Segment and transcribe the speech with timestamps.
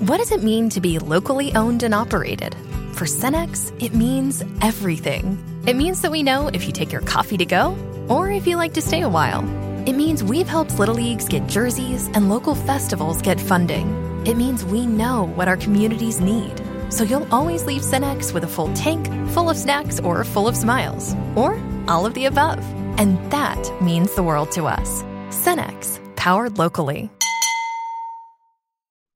[0.00, 2.54] What does it mean to be locally owned and operated?
[2.94, 5.36] For Cenex, it means everything.
[5.66, 7.76] It means that we know if you take your coffee to go
[8.08, 9.42] or if you like to stay a while.
[9.86, 14.24] It means we've helped Little Leagues get jerseys and local festivals get funding.
[14.26, 16.62] It means we know what our communities need.
[16.88, 20.56] So you'll always leave Cenex with a full tank, full of snacks, or full of
[20.56, 21.14] smiles.
[21.36, 22.64] Or all of the above.
[22.98, 25.02] And that means the world to us.
[25.28, 27.10] Cenex, powered locally.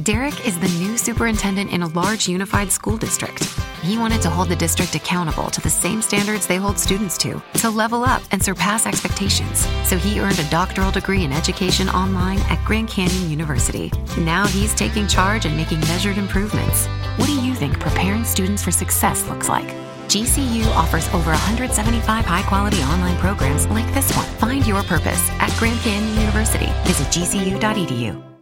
[0.00, 3.42] Derek is the new superintendent in a large unified school district.
[3.82, 7.42] He wanted to hold the district accountable to the same standards they hold students to,
[7.54, 9.66] to level up and surpass expectations.
[9.84, 13.92] So he earned a doctoral degree in education online at Grand Canyon University.
[14.18, 16.86] Now he's taking charge and making measured improvements.
[17.16, 19.68] What do you think preparing students for success looks like?
[20.08, 24.26] GCU offers over 175 high quality online programs like this one.
[24.36, 26.72] Find your purpose at Grand Canyon University.
[26.84, 28.32] Visit gcu.edu.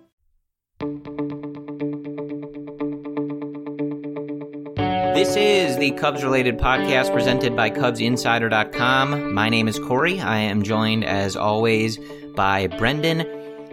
[5.14, 9.34] This is the Cubs related podcast presented by CubsInsider.com.
[9.34, 10.20] My name is Corey.
[10.20, 11.98] I am joined, as always,
[12.36, 13.22] by Brendan.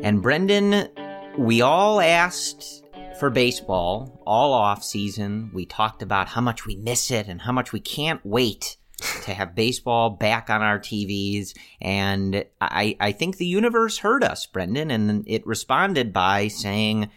[0.02, 0.90] And Brendan,
[1.38, 2.84] we all asked
[3.20, 5.52] for baseball all off season.
[5.54, 8.78] We talked about how much we miss it and how much we can't wait
[9.24, 11.56] to have baseball back on our TVs.
[11.80, 17.12] And I, I think the universe heard us, Brendan, and it responded by saying,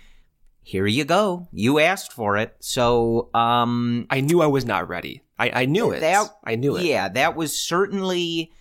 [0.63, 1.49] here you go.
[1.53, 2.57] You asked for it.
[2.61, 5.23] So, um, I knew I was not ready.
[5.39, 6.01] I, I knew it.
[6.01, 6.85] That, I knew it.
[6.85, 8.53] Yeah, that was certainly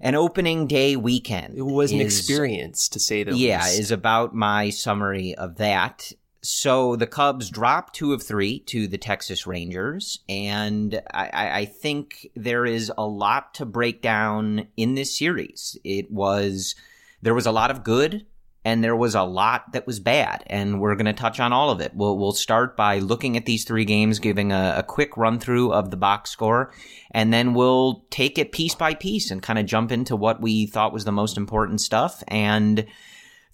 [0.00, 1.56] an opening day weekend.
[1.56, 3.42] It was an experience to say the least.
[3.42, 3.80] Yeah, least.
[3.80, 6.12] is about my summary of that.
[6.42, 12.28] So the Cubs dropped two of three to the Texas Rangers, and I I think
[12.36, 15.78] there is a lot to break down in this series.
[15.84, 16.74] It was
[17.22, 18.26] there was a lot of good,
[18.64, 21.70] and there was a lot that was bad, and we're going to touch on all
[21.70, 21.92] of it.
[21.94, 25.72] We'll we'll start by looking at these three games, giving a, a quick run through
[25.72, 26.72] of the box score,
[27.10, 30.66] and then we'll take it piece by piece and kind of jump into what we
[30.66, 32.86] thought was the most important stuff and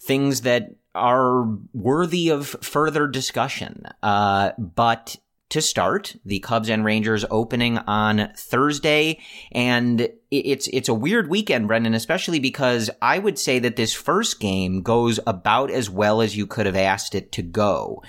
[0.01, 3.83] things that are worthy of further discussion.
[4.03, 5.17] Uh, but
[5.51, 9.19] to start, the Cubs and Rangers opening on Thursday,
[9.51, 14.39] and it's it's a weird weekend, Brendan, especially because I would say that this first
[14.39, 18.01] game goes about as well as you could have asked it to go.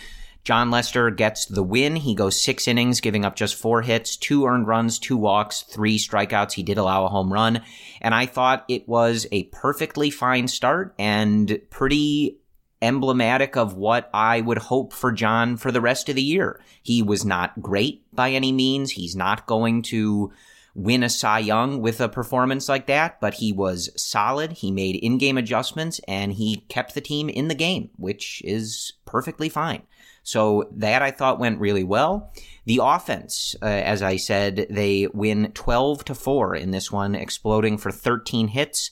[0.44, 1.94] Jon Lester gets the win.
[1.94, 5.98] He goes six innings, giving up just four hits, two earned runs, two walks, three
[5.98, 6.52] strikeouts.
[6.52, 7.62] He did allow a home run.
[8.00, 12.40] And I thought it was a perfectly fine start and pretty
[12.82, 16.60] emblematic of what I would hope for Jon for the rest of the year.
[16.82, 18.90] He was not great by any means.
[18.90, 20.32] He's not going to
[20.74, 24.52] win a Cy Young with a performance like that, but he was solid.
[24.52, 28.94] He made in game adjustments and he kept the team in the game, which is
[29.04, 29.82] perfectly fine.
[30.22, 32.32] So that I thought went really well.
[32.64, 37.76] The offense, uh, as I said, they win 12 to 4 in this one, exploding
[37.76, 38.90] for 13 hits.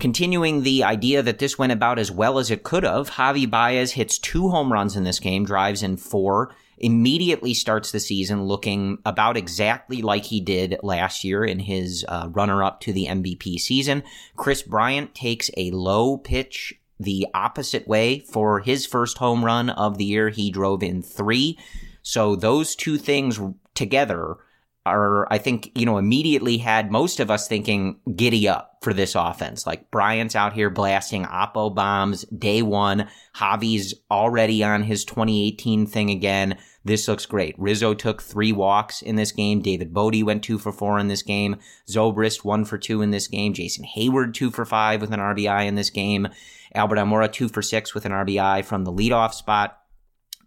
[0.00, 3.92] Continuing the idea that this went about as well as it could have, Javi Baez
[3.92, 8.98] hits two home runs in this game, drives in four, immediately starts the season looking
[9.04, 13.58] about exactly like he did last year in his uh, runner up to the MVP
[13.58, 14.02] season.
[14.36, 19.98] Kris Bryant takes a low pitch the opposite way for his first home run of
[19.98, 20.30] the year.
[20.30, 21.58] He drove in three.
[22.02, 23.40] So those two things
[23.74, 24.36] together
[24.84, 29.14] are, I think, you know, immediately had most of us thinking giddy up for this
[29.14, 29.66] offense.
[29.66, 33.08] Like Bryant's out here blasting Oppo bombs day one.
[33.36, 36.58] Javi's already on his 2018 thing again.
[36.84, 37.54] This looks great.
[37.58, 39.62] Rizzo took three walks in this game.
[39.62, 41.56] David Bote went two for four in this game.
[41.88, 43.54] Zobrist one for two in this game.
[43.54, 46.28] Jason Heyward two for five with an RBI in this game.
[46.74, 49.78] Albert Almora two for six with an RBI from the leadoff spot.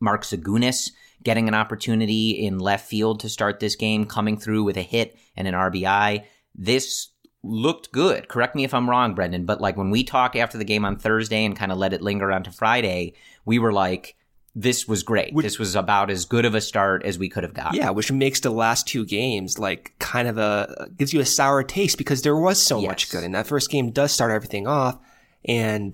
[0.01, 0.91] Mark Zagunis
[1.25, 5.17] getting an opportunity in left field to start this game, coming through with a hit
[5.35, 6.23] and an RBI.
[6.55, 7.09] This
[7.43, 8.27] looked good.
[8.29, 10.97] Correct me if I'm wrong, Brendan, but like when we talk after the game on
[10.97, 13.13] Thursday and kind of let it linger onto Friday,
[13.43, 14.15] we were like,
[14.55, 15.33] this was great.
[15.33, 17.75] Which, this was about as good of a start as we could have got.
[17.75, 21.61] Yeah, which makes the last two games like kind of a gives you a sour
[21.61, 22.87] taste because there was so yes.
[22.87, 23.23] much good.
[23.25, 24.97] And that first game does start everything off.
[25.43, 25.93] And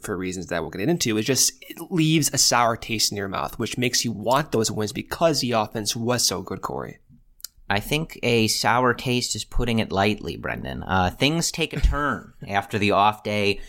[0.00, 3.28] for reasons that we'll get into, it just it leaves a sour taste in your
[3.28, 6.98] mouth, which makes you want those wins because the offense was so good, Corey.
[7.70, 10.82] I think a sour taste is putting it lightly, Brendan.
[10.82, 13.60] Uh, things take a turn after the off day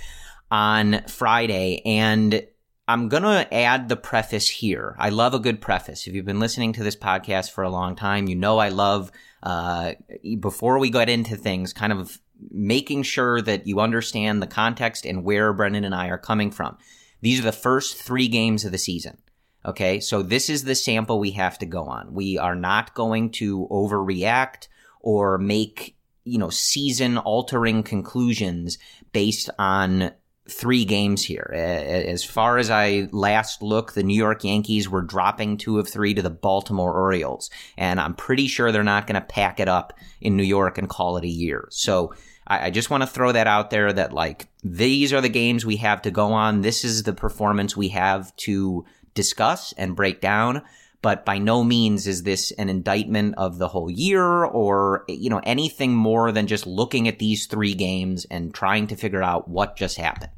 [0.52, 2.46] on Friday, and
[2.88, 4.96] I'm going to add the preface here.
[5.00, 6.06] I love a good preface.
[6.06, 9.10] If you've been listening to this podcast for a long time, you know I love,
[9.42, 9.94] uh,
[10.40, 12.20] before we get into things, kind of
[12.52, 16.78] making sure that you understand the context and where Brendan and I are coming from.
[17.22, 19.18] These are the first three games of the season.
[19.66, 20.00] Okay.
[20.00, 22.14] So this is the sample we have to go on.
[22.14, 24.68] We are not going to overreact
[25.00, 25.96] or make,
[26.26, 28.78] you know, season altering conclusions
[29.14, 30.12] based on
[30.50, 31.50] three games here.
[31.54, 36.14] As far as I last look, the New York Yankees were dropping two of three
[36.14, 37.50] to the Baltimore Orioles.
[37.78, 40.90] And I'm pretty sure they're not going to pack it up in New York and
[40.90, 41.70] call it a year.
[41.72, 42.14] So
[42.48, 45.66] I, I just want to throw that out there that like these are the games
[45.66, 46.62] we have to go on.
[46.62, 50.64] This is the performance we have to discuss and break down.
[51.02, 55.42] But by no means is this an indictment of the whole year or, you know,
[55.44, 59.76] anything more than just looking at these three games and trying to figure out what
[59.76, 60.32] just happened.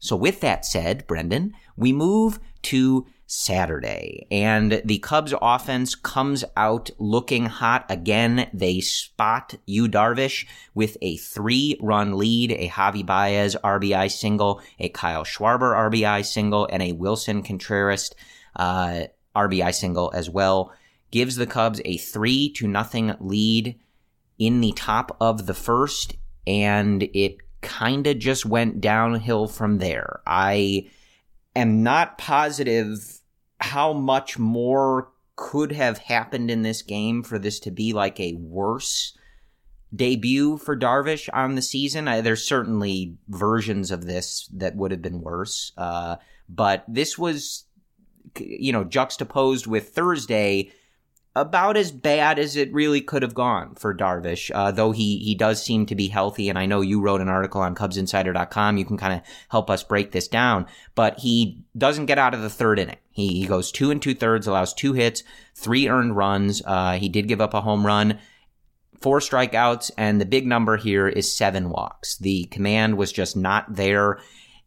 [0.00, 4.26] So with that said, Brendan, we move to Saturday.
[4.30, 8.48] And the Cubs offense comes out looking hot again.
[8.52, 14.88] They spot Yu Darvish with a three run lead, a Javi Baez RBI single, a
[14.88, 18.12] Kyle Schwarber RBI single, and a Willson Contreras
[18.56, 19.04] uh,
[19.34, 20.72] RBI single as well.
[21.10, 23.78] Gives the Cubs a three to nothing lead
[24.38, 26.16] in the top of the first,
[26.46, 30.20] and it kind of just went downhill from there.
[30.26, 30.90] I
[31.56, 33.20] am not positive
[33.60, 38.34] how much more could have happened in this game for this to be like a
[38.34, 39.16] worse
[39.94, 42.08] debut for Darvish on the season.
[42.08, 46.16] I, there's certainly versions of this that would have been worse, uh,
[46.48, 47.64] but this was,
[48.38, 50.72] you know, juxtaposed with Thursday
[51.36, 55.34] about as bad as it really could have gone for Darvish, uh, though he, he
[55.34, 56.48] does seem to be healthy.
[56.48, 58.76] And I know you wrote an article on CubsInsider.com.
[58.76, 62.42] You can kind of help us break this down, but he doesn't get out of
[62.42, 62.98] the third inning.
[63.10, 66.62] He, he goes two and two thirds, allows two hits, three earned runs.
[66.64, 68.18] Uh, he did give up a home run,
[69.00, 72.16] four strikeouts, and the big number here is seven walks.
[72.18, 74.20] The command was just not there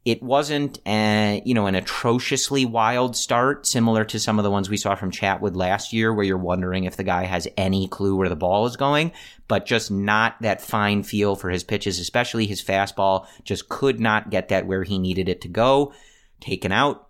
[0.08, 4.70] it wasn't a, you know, an atrociously wild start, similar to some of the ones
[4.70, 8.16] we saw from Chatwood last year, where you're wondering if the guy has any clue
[8.16, 9.12] where the ball is going,
[9.50, 14.30] but just not that fine feel for his pitches, especially his fastball, just could not
[14.30, 15.92] get that where he needed it to go.
[16.40, 17.10] Taken out.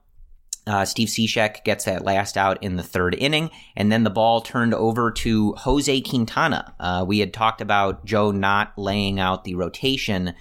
[0.66, 4.42] Uh, Steve Cishek gets that last out in the third inning, and then the ball
[4.42, 6.74] turned over to Jose Quintana.
[6.80, 10.34] Uh, we had talked about Joe not laying out the rotation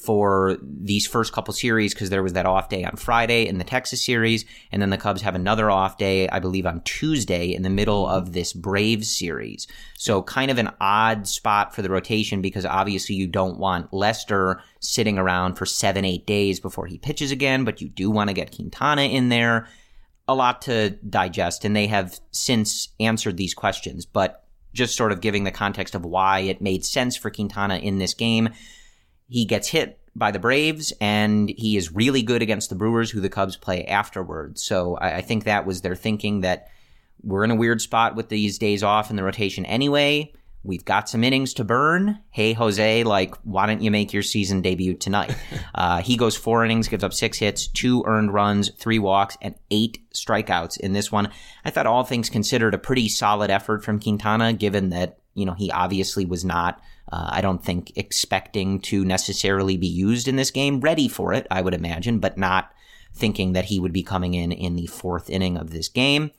[0.00, 3.64] for these first couple series because there was that off day on Friday in the
[3.64, 7.62] Texas series, and then the Cubs have another off day, I believe, on Tuesday in
[7.62, 9.66] the middle of this Braves series.
[9.98, 14.62] So kind of an odd spot for the rotation because obviously you don't want Lester
[14.80, 18.34] sitting around for seven, eight days before he pitches again, but you do want to
[18.34, 19.68] get Quintana in there.
[20.28, 25.20] A lot to digest, and they have since answered these questions, but just sort of
[25.20, 28.50] giving the context of why it made sense for Quintana in this game
[29.30, 33.20] he gets hit by the Braves, and he is really good against the Brewers, who
[33.20, 34.62] the Cubs play afterwards.
[34.62, 36.68] So I, I, think that was their thinking that
[37.22, 40.32] we're in a weird spot with these days off in the rotation anyway.
[40.62, 42.18] We've got some innings to burn.
[42.30, 45.34] Hey, Jose, like, why don't you make your season debut tonight?
[45.74, 49.54] uh, he goes four innings, gives up six hits, two earned runs, three walks, and
[49.70, 51.30] eight strikeouts in this one.
[51.64, 55.54] I thought all things considered a pretty solid effort from Quintana, given that, you know,
[55.54, 60.50] he obviously was not uh, I don't think expecting to necessarily be used in this
[60.50, 60.80] game.
[60.80, 62.72] Ready for it, I would imagine, but not
[63.12, 66.30] thinking that he would be coming in in the fourth inning of this game.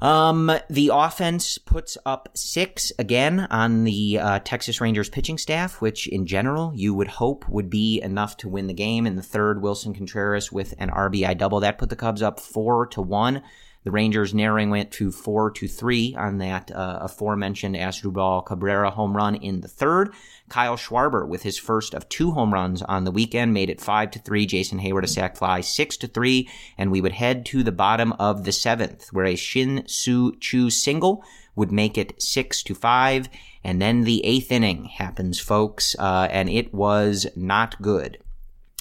[0.00, 6.06] Um, the offense puts up six again on the uh, Texas Rangers pitching staff, which
[6.08, 9.06] in general you would hope would be enough to win the game.
[9.06, 12.86] In the third, Willson Contreras with an RBI double that put the Cubs up four
[12.88, 13.42] to one.
[13.82, 19.16] The Rangers narrowing went to four to three on that uh, aforementioned Asdrubal Cabrera home
[19.16, 20.12] run in the third.
[20.50, 24.10] Kyle Schwarber with his first of two home runs on the weekend made it five
[24.10, 24.44] to three.
[24.44, 26.46] Jason Heyward a sac fly six to three,
[26.76, 30.68] and we would head to the bottom of the seventh, where a Shin Soo Choo
[30.68, 31.24] single
[31.56, 33.30] would make it six to five,
[33.64, 38.18] and then the eighth inning happens, folks, uh, and it was not good.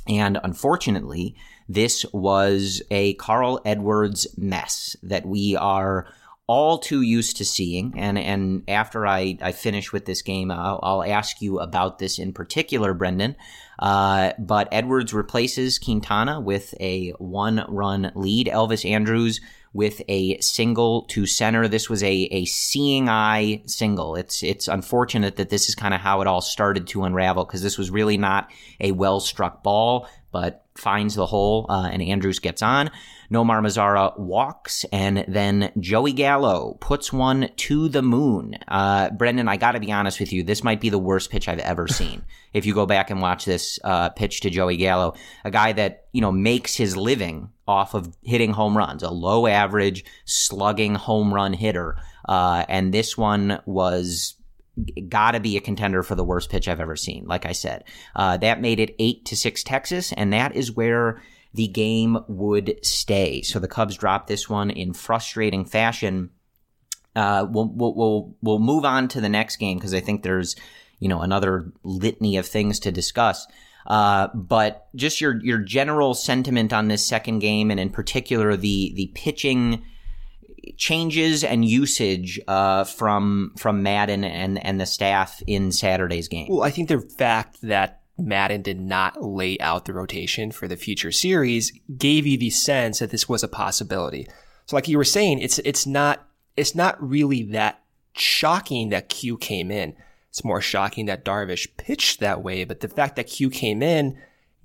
[0.07, 1.35] And unfortunately,
[1.69, 6.07] this was a Carl Edwards mess that we are
[6.47, 7.93] all too used to seeing.
[7.95, 12.17] And and after I, I finish with this game, I'll, I'll ask you about this
[12.17, 13.35] in particular, Brendan.
[13.77, 18.47] Uh, but Edwards replaces Quintana with a one run lead.
[18.47, 19.39] Elvis Andrus
[19.71, 21.67] with a single to center.
[21.67, 24.15] This was a, a seeing eye single.
[24.15, 27.61] It's it's unfortunate that this is kind of how it all started to unravel because
[27.61, 28.49] this was really not
[28.79, 32.89] a well struck ball, but finds the hole uh, and Andrus gets on.
[33.31, 38.55] Nomar Mazara walks, and then Joey Gallo puts one to the moon.
[38.67, 41.47] Uh, Brendan, I got to be honest with you, this might be the worst pitch
[41.47, 42.23] I've ever seen.
[42.53, 45.13] if you go back and watch this uh, pitch to Joey Gallo,
[45.45, 49.45] a guy that you know makes his living off of hitting home runs, a low
[49.45, 54.38] average slugging home run hitter, uh, and this one was
[55.07, 57.25] got to be a contender for the worst pitch I've ever seen.
[57.25, 57.83] Like I said,
[58.15, 61.21] uh, that made it eight to six Texas, and that is where
[61.53, 63.41] the game would stay.
[63.41, 66.29] So the Cubs dropped this one in frustrating fashion.
[67.15, 70.55] Uh, we'll, we'll, we'll, we'll move on to the next game because I think there's,
[70.99, 73.47] you know, another litany of things to discuss.
[73.87, 78.93] Uh, but just your, your general sentiment on this second game and in particular the,
[78.95, 79.83] the pitching
[80.77, 86.47] changes and usage uh, from from Maddon and and the staff in Saturday's game?
[86.49, 90.75] Well, I think the fact that Maddon did not lay out the rotation for the
[90.75, 94.27] future series gave you the sense that this was a possibility.
[94.65, 97.81] So, like you were saying, it's it's not it's not really that
[98.13, 99.95] shocking that Q came in.
[100.29, 102.63] It's more shocking that Darvish pitched that way.
[102.65, 104.17] But the fact that Q came in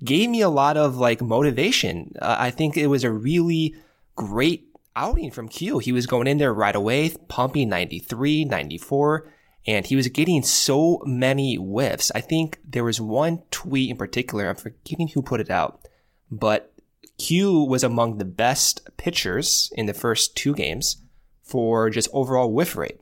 [0.03, 2.15] gave me a lot of like motivation.
[2.21, 3.75] Uh, I think it was a really
[4.15, 4.64] great
[4.95, 5.79] outing from Q.
[5.79, 9.31] He was going in there right away, pumping 93, 94,
[9.67, 12.11] and he was getting so many whiffs.
[12.13, 15.87] I think there was one tweet in particular, I'm forgetting who put it out,
[16.31, 16.73] but
[17.17, 20.97] Q was among the best pitchers in the first two games
[21.43, 22.99] for just overall whiff rate.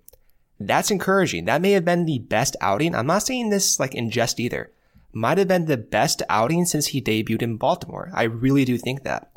[0.59, 1.45] That's encouraging.
[1.45, 2.95] That may have been the best outing.
[2.95, 4.71] I'm not saying this like in jest either.
[5.11, 8.11] Might have been the best outing since he debuted in Baltimore.
[8.13, 9.32] I really do think that.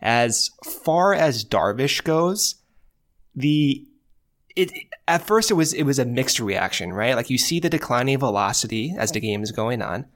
[0.00, 2.56] As far as Darvish goes,
[3.34, 3.86] the
[4.56, 4.72] it
[5.06, 7.14] at first it was it was a mixed reaction, right?
[7.14, 10.06] Like you see the declining velocity as the game is going on.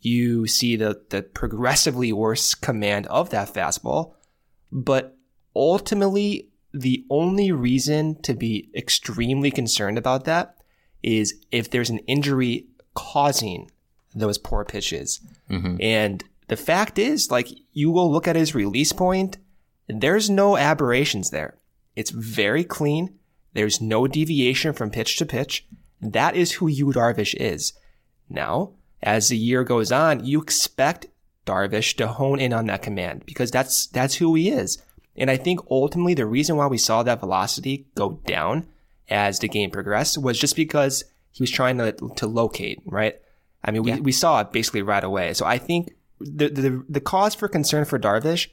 [0.00, 4.14] You see the the progressively worse command of that fastball,
[4.70, 5.16] but
[5.54, 10.56] ultimately the only reason to be extremely concerned about that
[11.02, 13.70] is if there's an injury causing
[14.14, 15.20] those poor pitches.
[15.50, 15.76] Mm-hmm.
[15.80, 19.38] And the fact is, like, you will look at his release point,
[19.88, 21.56] there's no aberrations there.
[21.96, 23.18] It's very clean.
[23.54, 25.66] There's no deviation from pitch to pitch.
[26.02, 27.72] That is who Yu Darvish is.
[28.28, 31.06] Now, as the year goes on, you expect
[31.46, 34.76] Darvish to hone in on that command because that's that's who he is.
[35.16, 38.66] And I think ultimately the reason why we saw that velocity go down
[39.08, 43.16] as the game progressed was just because he was trying to to locate, right?
[43.64, 44.00] I mean, we, yeah.
[44.00, 45.32] we saw it basically right away.
[45.32, 45.94] So I think
[46.24, 48.48] the, the the cause for concern for Darvish,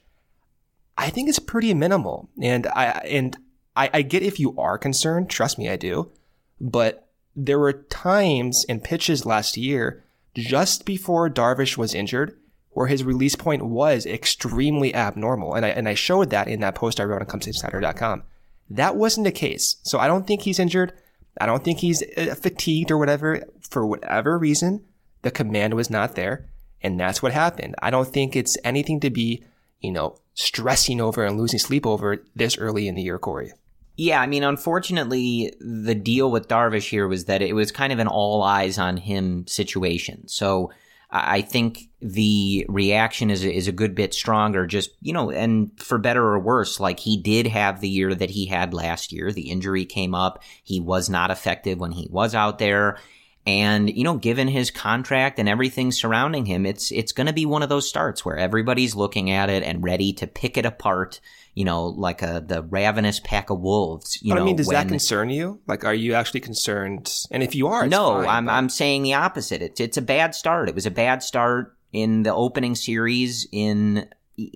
[0.97, 2.29] I think is pretty minimal.
[2.41, 3.37] And I and
[3.75, 6.11] I, I get if you are concerned, trust me, I do.
[6.59, 10.03] But there were times and pitches last year,
[10.35, 12.37] just before Darvish was injured,
[12.71, 15.53] where his release point was extremely abnormal.
[15.53, 18.23] And I and I showed that in that post I wrote on CubsInsider.com.
[18.69, 19.77] That wasn't the case.
[19.83, 20.93] So I don't think he's injured.
[21.39, 23.43] I don't think he's uh, fatigued or whatever.
[23.61, 24.83] For whatever reason,
[25.21, 26.49] the command was not there.
[26.81, 27.75] And that's what happened.
[27.81, 29.43] I don't think it's anything to be,
[29.79, 33.51] you know, stressing over and losing sleep over this early in the year, Corey.
[33.97, 37.99] Yeah, I mean, unfortunately, the deal with Darvish here was that it was kind of
[37.99, 40.25] an all eyes on him situation.
[40.29, 40.71] So
[41.11, 44.67] I think the reaction is is a good bit stronger.
[44.67, 48.29] Just you know, and for better or worse, like he did have the year that
[48.29, 49.31] he had last year.
[49.31, 50.43] The injury came up.
[50.63, 52.99] He was not effective when he was out there.
[53.47, 57.45] And, you know, given his contract and everything surrounding him, it's, it's going to be
[57.45, 61.19] one of those starts where everybody's looking at it and ready to pick it apart,
[61.55, 64.21] you know, like a, the ravenous pack of wolves.
[64.21, 65.61] You but know, I mean, does when, that concern you?
[65.65, 67.11] Like, are you actually concerned?
[67.31, 69.61] And if you are, no, fine, I'm, but- I'm saying the opposite.
[69.61, 70.69] It's, it's a bad start.
[70.69, 74.09] It was a bad start in the opening series in,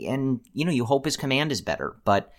[0.05, 2.31] and, you know, you hope his command is better, but,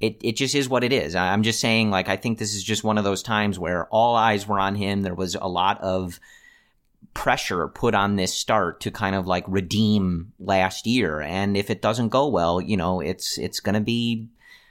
[0.00, 1.14] it, it just is what it is.
[1.14, 4.16] I'm just saying, like, I think this is just one of those times where all
[4.16, 5.02] eyes were on him.
[5.02, 6.18] There was a lot of
[7.12, 11.20] pressure put on this start to kind of like redeem last year.
[11.20, 14.28] And if it doesn't go well, you know, it's, it's going to be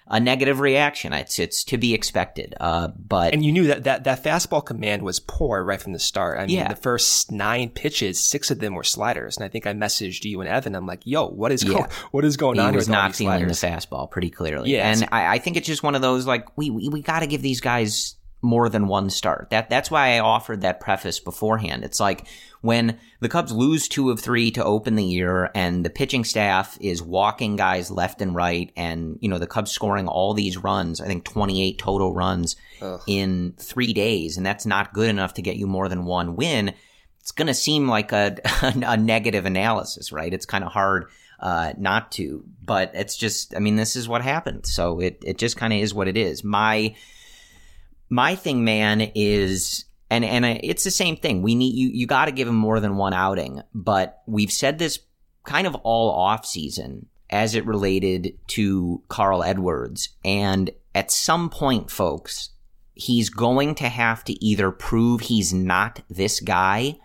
[0.09, 1.13] a negative reaction.
[1.13, 2.55] It's, it's to be expected.
[2.59, 5.99] Uh, but And you knew that, that that fastball command was poor right from the
[5.99, 6.39] start.
[6.39, 6.67] I mean, Yeah.
[6.67, 10.41] the first nine pitches, six of them were sliders, and I think I messaged you
[10.41, 10.73] and Evan.
[10.75, 11.73] I'm like, "Yo, what is Yeah.
[11.73, 14.71] going what is going he on?" here was not feeling the fastball pretty clearly.
[14.71, 17.19] Yeah, And I, I think it's just one of those like we we, we got
[17.19, 19.49] to give these guys more than one start.
[19.49, 21.83] That that's why I offered that preface beforehand.
[21.83, 22.27] It's like
[22.61, 26.77] when the Cubs lose two of three to open the year, and the pitching staff
[26.79, 31.01] is walking guys left and right, and you know the Cubs scoring all these runs.
[31.01, 32.55] I think twenty eight total runs
[33.07, 36.73] in three days, and that's not good enough to get you more than one win
[37.29, 40.33] it's going to seem like a, a negative analysis, right?
[40.33, 44.23] It's kind of hard uh, not to, but it's just, I mean, this is what
[44.23, 44.65] happened.
[44.65, 46.43] So it, it just kind of is what it is.
[46.43, 46.95] My,
[48.09, 51.41] my thing, man, is, and, and it's the same thing.
[51.41, 54.79] We need, you, you got to give him more than one outing, but we've said
[54.79, 54.99] this
[55.43, 60.09] kind of all off season as it related to Carl Edwards.
[60.25, 62.49] And at some point, folks,
[62.93, 66.97] he's going to have to either prove he's not this guy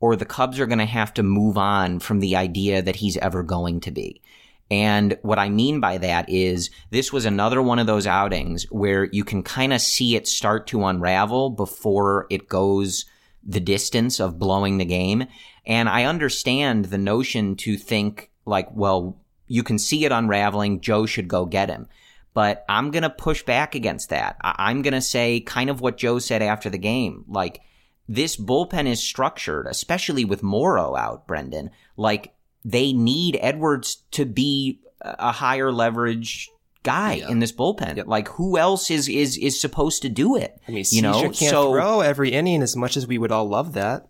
[0.00, 3.16] or the Cubs are going to have to move on from the idea that he's
[3.18, 4.22] ever going to be.
[4.70, 9.04] And what I mean by that is this was another one of those outings where
[9.04, 13.06] you can kind of see it start to unravel before it goes
[13.42, 15.26] the distance of blowing the game.
[15.64, 20.80] And I understand the notion to think like, well, you can see it unraveling.
[20.80, 21.88] Joe should go get him.
[22.34, 24.36] But I'm going to push back against that.
[24.42, 27.24] I- I'm going to say kind of what Joe said after the game.
[27.26, 27.62] Like,
[28.06, 32.32] this bullpen is structured, especially with Morrow out, Brendan, like
[32.70, 36.50] they need Edwards to be a higher leverage
[36.82, 37.28] guy Yeah.
[37.30, 37.96] in this bullpen.
[37.96, 38.06] Yep.
[38.06, 40.60] Like who else is is is supposed to do it?
[40.68, 43.48] I mean, you know, can't so throw every inning as much as we would all
[43.48, 44.08] love that.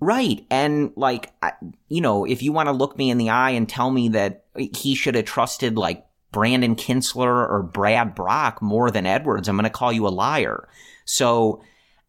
[0.00, 0.46] Right.
[0.50, 1.52] And like, I,
[1.88, 4.44] you know, if you want to look me in the eye and tell me that
[4.56, 9.64] he should have trusted like Brandon Kintzler or Brad Brach more than Edwards, I'm going
[9.64, 10.68] to call you a liar.
[11.04, 11.62] So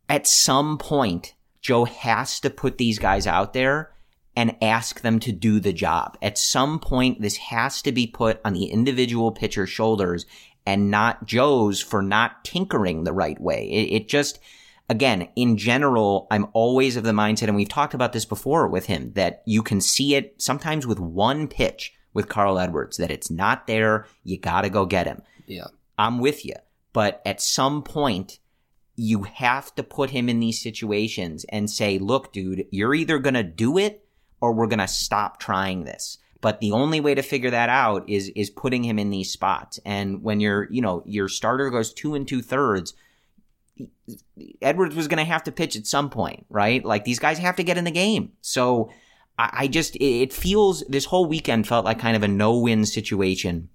[0.07, 3.91] at some point, Joe has to put these guys out there
[4.39, 6.17] and ask them to do the job.
[6.21, 10.25] At some point, this has to be put on the individual pitcher's shoulders
[10.65, 13.69] and not Joe's for not tinkering the right way.
[13.69, 14.39] It, it just,
[14.87, 18.85] again, in general, I'm always of the mindset, and we've talked about this before with
[18.85, 23.29] him, that you can see it sometimes with one pitch with Carl Edwards, that it's
[23.29, 24.07] not there.
[24.23, 25.21] You got to go get him.
[25.47, 25.67] Yeah.
[25.97, 26.55] I'm with you.
[26.93, 28.39] But at some point,
[28.95, 33.33] you have to put him in these situations and say, look, dude, you're either going
[33.33, 34.05] to do it
[34.41, 36.17] or we're going to stop trying this.
[36.41, 39.79] But the only way to figure that out is, is putting him in these spots.
[39.85, 42.93] And when your, you know, your starter goes two and two thirds,
[44.61, 46.83] Edwards was going to have to pitch at some point, right?
[46.83, 48.31] Like these guys have to get in the game.
[48.41, 48.89] So
[49.37, 52.85] I, I just, it, it feels, this whole weekend felt like kind of a no-win
[52.85, 53.69] situation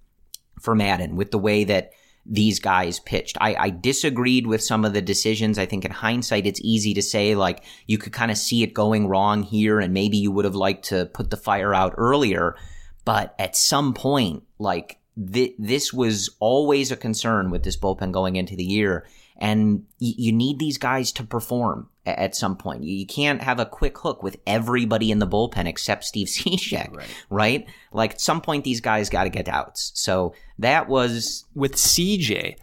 [0.59, 1.91] for Maddon with the way that
[2.25, 3.37] these guys pitched.
[3.39, 5.59] I, I disagreed with some of the decisions.
[5.59, 8.73] I think in hindsight, it's easy to say like you could kind of see it
[8.73, 12.55] going wrong here and maybe you would have liked to put the fire out earlier.
[13.03, 14.97] But at some point, like
[15.31, 19.05] th- this was always a concern with this bullpen going into the year.
[19.37, 22.83] And you need these guys to perform at some point.
[22.83, 26.95] You, you can't have a quick hook with everybody in the bullpen except Steve Cishek,
[26.95, 27.07] Right.
[27.29, 27.67] right?
[27.91, 29.91] Like at some point, these guys got to get outs.
[29.95, 32.55] So that was with CJ,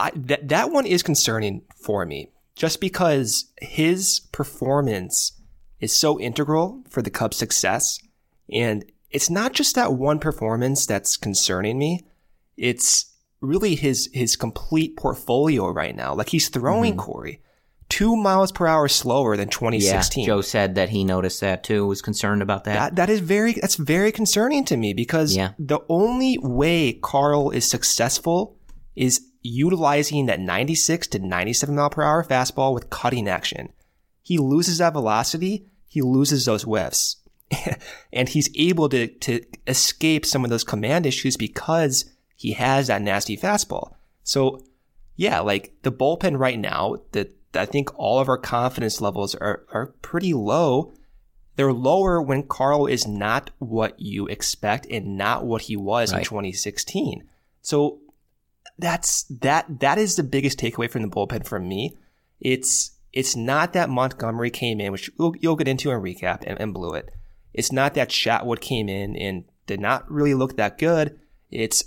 [0.00, 5.32] I, that that one is concerning for me, just because his performance
[5.80, 7.98] is so integral for the Cubs' success,
[8.52, 12.00] and it's not just that one performance that's concerning me.
[12.56, 13.12] It's
[13.46, 16.14] really his his complete portfolio right now.
[16.14, 17.00] Like he's throwing mm-hmm.
[17.00, 17.42] Corey
[17.88, 20.22] two miles per hour slower than 2016.
[20.24, 21.86] Yeah, Joe said that he noticed that too.
[21.86, 22.74] Was concerned about that.
[22.74, 25.52] That that is very that's very concerning to me because Yeah.
[25.58, 28.58] the only way Carl is successful
[28.94, 33.72] is utilizing that 96 to 97 mile per hour fastball with cutting action.
[34.22, 37.16] He loses that velocity, he loses those whiffs.
[38.12, 43.02] and he's able to to escape some of those command issues because he has that
[43.02, 43.94] nasty fastball.
[44.22, 44.62] So
[45.16, 49.64] yeah, like the bullpen right now, the I think all of our confidence levels are,
[49.72, 50.92] are pretty low.
[51.56, 56.18] They're lower when Carl is not what you expect and not what he was right.
[56.18, 57.26] in 2016.
[57.62, 58.00] So
[58.78, 61.96] that's that that is the biggest takeaway from the bullpen for me.
[62.40, 66.60] It's it's not that Montgomery came in, which you'll, you'll get into in recap, and,
[66.60, 67.10] and blew it.
[67.54, 71.18] It's not that Chatwood came in and did not really look that good.
[71.50, 71.84] It's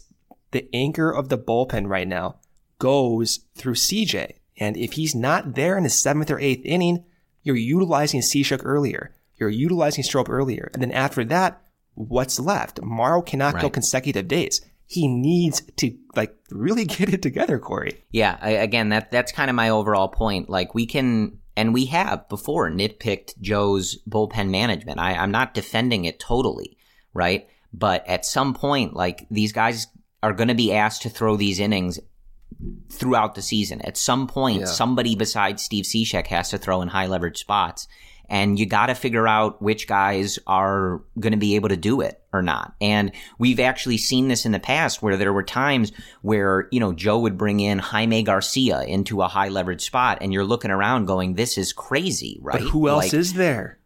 [0.52, 2.38] the anchor of the bullpen right now
[2.80, 4.34] goes through CJ.
[4.58, 7.06] And if he's not there in the seventh or eighth inning,
[7.44, 9.16] you're utilizing Cishek earlier.
[9.38, 10.70] You're utilizing Strop earlier.
[10.74, 11.62] And then after that,
[11.96, 12.82] what's left?
[12.82, 13.62] Morrow cannot right.
[13.62, 14.62] go consecutive days.
[14.86, 18.04] He needs to like really get it together, Corey.
[18.12, 20.50] Yeah, I, again, that that's kind of my overall point.
[20.50, 25.00] Like we can and we have before nitpicked Joe's bullpen management.
[25.00, 26.78] I, I'm not defending it totally,
[27.14, 27.48] right?
[27.72, 29.88] But at some point, like these guys
[30.22, 32.00] are going to be asked to throw these innings
[32.92, 33.82] throughout the season.
[33.82, 34.66] At some point, yeah.
[34.66, 37.88] somebody besides Steve Cishek has to throw in high leverage spots.
[38.32, 42.02] And you got to figure out which guys are going to be able to do
[42.02, 42.76] it or not.
[42.80, 46.94] And we've actually seen this in the past where there were times where, you know,
[46.94, 51.06] Joe would bring in Jaime Garcia into a high leverage spot and you're looking around
[51.06, 52.60] going, this is crazy, right?
[52.60, 53.79] But who else like, is there?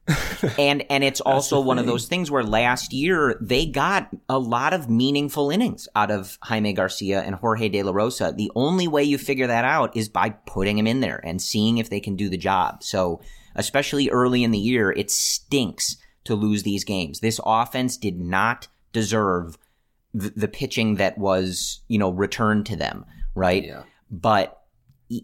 [0.58, 4.74] And and it's also one of those things where last year they got a lot
[4.74, 8.34] of meaningful innings out of Jaime Garcia and Jorge De La Rosa.
[8.36, 11.78] The only way you figure that out is by putting them in there and seeing
[11.78, 12.84] if they can do the job.
[12.84, 13.22] So,
[13.56, 17.20] especially early in the year, it stinks to lose these games.
[17.20, 19.58] This offense did not deserve
[20.14, 23.64] the, the pitching that was, you know, returned to them, right?
[23.64, 23.84] Yeah.
[24.10, 24.63] But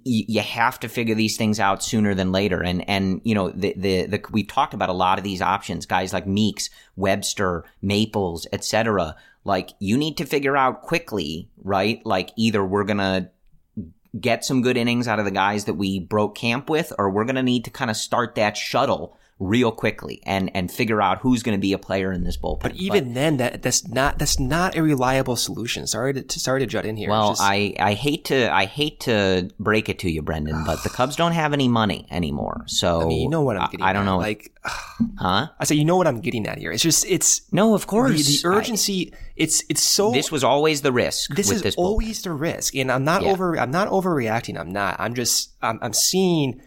[0.04, 2.62] you have to figure these things out sooner than later.
[2.63, 5.86] And, and, you know, the, the, the, we talked about a lot of these options,
[5.86, 9.15] guys like Mekkes, Webster, Maples, etc.
[9.43, 12.06] Like you need to figure out quickly, right?
[12.06, 13.30] Like either we're going to
[14.19, 17.25] get some good innings out of the guys that we broke camp with, or we're
[17.25, 21.19] going to need to kind of start that shuttle real quickly and and figure out
[21.19, 22.62] who's going to be a player in this bullpen.
[22.62, 25.88] But even but, then, that that's not that's not a reliable solution.
[25.88, 27.10] Sorry to, sorry to jut in here.
[27.10, 27.41] Well, just...
[27.41, 31.15] I I hate to I hate to break it to you, Brendan, but the Cubs
[31.15, 32.63] don't have any money anymore.
[32.67, 33.82] So I mean, you know what I'm getting.
[33.82, 34.17] I, I don't know.
[34.17, 34.54] Like,
[35.17, 35.47] huh?
[35.58, 36.71] I say you know what I'm getting at here.
[36.71, 38.25] It's just it's no, of course.
[38.25, 39.13] The, the urgency.
[39.13, 40.12] I, it's it's so.
[40.12, 41.34] This was always the risk.
[41.34, 43.32] This is this always the risk, and I'm not yeah.
[43.32, 43.58] over.
[43.58, 44.60] I'm not overreacting.
[44.60, 44.97] I'm not.
[44.99, 45.52] I'm just.
[45.62, 46.62] I'm, I'm seeing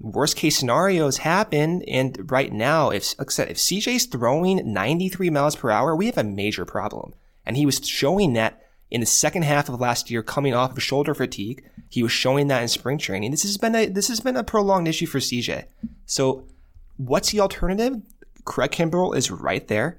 [0.00, 1.82] worst case scenarios happen.
[1.82, 6.06] And right now, if, like I said, if CJ's throwing 93 miles per hour, we
[6.06, 7.14] have a major problem.
[7.46, 10.82] And he was showing that in the second half of last year, coming off of
[10.82, 11.64] shoulder fatigue.
[11.88, 13.30] He was showing that in spring training.
[13.30, 15.64] This has been a, this has been a prolonged issue for CJ.
[16.06, 16.46] So
[16.96, 18.00] what's the alternative?
[18.44, 19.98] Craig Kimbrel is right there.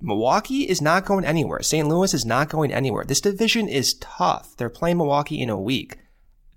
[0.00, 1.62] Milwaukee is not going anywhere.
[1.62, 1.86] St.
[1.86, 3.04] Louis is not going anywhere.
[3.04, 4.56] This division is tough.
[4.56, 5.98] They're playing Milwaukee in a week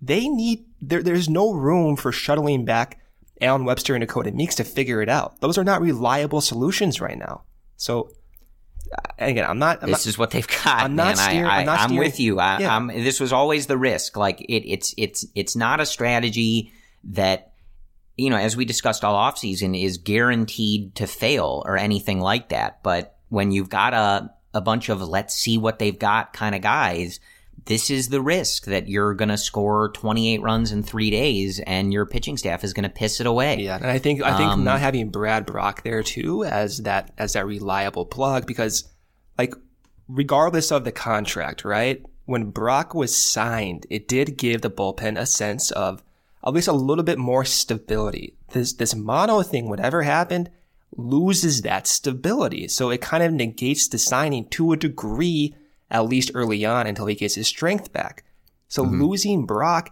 [0.06, 3.00] they need there, there's no room for shuttling back
[3.42, 5.40] Allen Webster and Dakota Mekkes to figure it out.
[5.42, 7.44] Those are not reliable solutions right now.
[7.78, 8.12] So
[8.92, 9.84] uh, again, I'm not.
[9.84, 10.84] I'm this not, is what they've got.
[10.84, 11.46] I'm not steering.
[11.46, 12.40] I, am not with you.
[12.40, 12.76] I, yeah.
[12.76, 14.16] I'm, this was always the risk.
[14.16, 16.72] Like it, it's it's it's not a strategy
[17.06, 17.54] that
[18.18, 22.82] you know, as we discussed all offseason, is guaranteed to fail or anything like that.
[22.82, 26.62] But when you've got a a bunch of let's see what they've got kind of
[26.62, 27.20] guys
[27.66, 31.92] this is the risk that you're going to score 28 runs in three days and
[31.92, 33.62] your pitching staff is going to piss it away.
[33.62, 33.78] Yeah.
[33.78, 37.34] And I think, I think um, not having Brad Brach there too as that, as
[37.34, 38.88] that reliable plug, because
[39.38, 39.56] like,
[40.08, 42.04] regardless of the contract, right?
[42.26, 46.04] When Brach was signed, it did give the bullpen a sense of
[46.46, 48.36] at least a little bit more stability.
[48.50, 50.52] This, this mono thing, whatever happened,
[50.96, 52.68] loses that stability.
[52.68, 55.56] So it kind of negates the signing to a degree
[55.90, 58.24] at least early on until he gets his strength back.
[58.68, 59.04] So mm-hmm.
[59.04, 59.92] losing Brach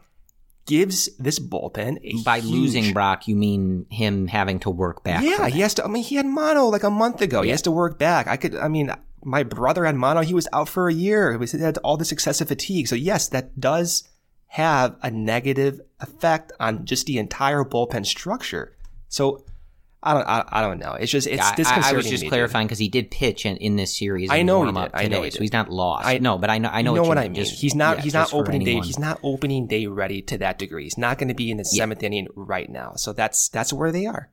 [0.65, 2.51] gives this bullpen by huge...
[2.51, 3.27] losing Brach.
[3.27, 5.23] you mean him having to work back?
[5.23, 5.85] Yeah, he has to.
[5.85, 7.41] I mean, he had mono like a month ago.
[7.41, 7.45] Yeah.
[7.45, 8.27] He has to work back.
[8.27, 8.55] I could.
[8.55, 8.91] I mean,
[9.23, 10.21] my brother had mono.
[10.21, 11.37] He was out for a year.
[11.37, 12.87] He had all this excessive fatigue.
[12.87, 14.07] So yes, that does
[14.47, 18.75] have a negative effect on just the entire bullpen structure.
[19.09, 19.43] So
[20.03, 20.27] I don't.
[20.27, 20.93] I, I, don't know.
[20.93, 21.83] It's just it's yeah, disconcerting.
[21.83, 24.29] I, I was just clarifying because he did pitch in, in this series.
[24.29, 24.91] I know he did.
[24.93, 25.37] I know he did.
[25.37, 26.05] So he's not lost.
[26.05, 26.69] I know, but I know.
[26.69, 27.35] I know, you know what, I mean.
[27.35, 27.97] Just, he's not.
[27.97, 28.79] Yeah, he's not opening day.
[28.81, 30.83] He's not opening day ready to that degree.
[30.83, 32.93] He's not going to be in the seventh inning right now.
[32.95, 34.29] So that's that's where they are.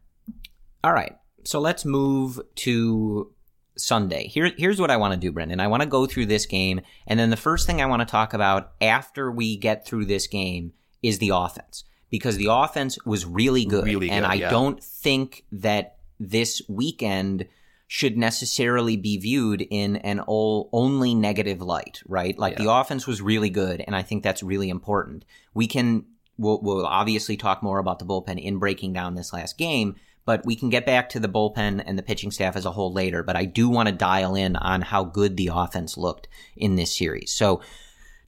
[0.82, 1.14] All right.
[1.44, 3.32] So let's move to
[3.76, 4.26] Sunday.
[4.26, 5.60] Here, here's what I want to do, Brendan.
[5.60, 8.06] I want to go through this game, and then the first thing I want to
[8.06, 13.24] talk about after we get through this game is the offense because the offense was
[13.24, 14.50] really good, really good and I yeah.
[14.50, 17.46] don't think that this weekend
[17.92, 22.38] should necessarily be viewed in an all, only negative light, right?
[22.38, 22.64] Like yeah.
[22.64, 25.24] the offense was really good, and I think that's really important.
[25.54, 26.04] We can
[26.38, 30.46] we'll, we'll obviously talk more about the bullpen in breaking down this last game, but
[30.46, 33.24] we can get back to the bullpen and the pitching staff as a whole later.
[33.24, 36.96] But I do want to dial in on how good the offense looked in this
[36.96, 37.32] series.
[37.32, 37.60] So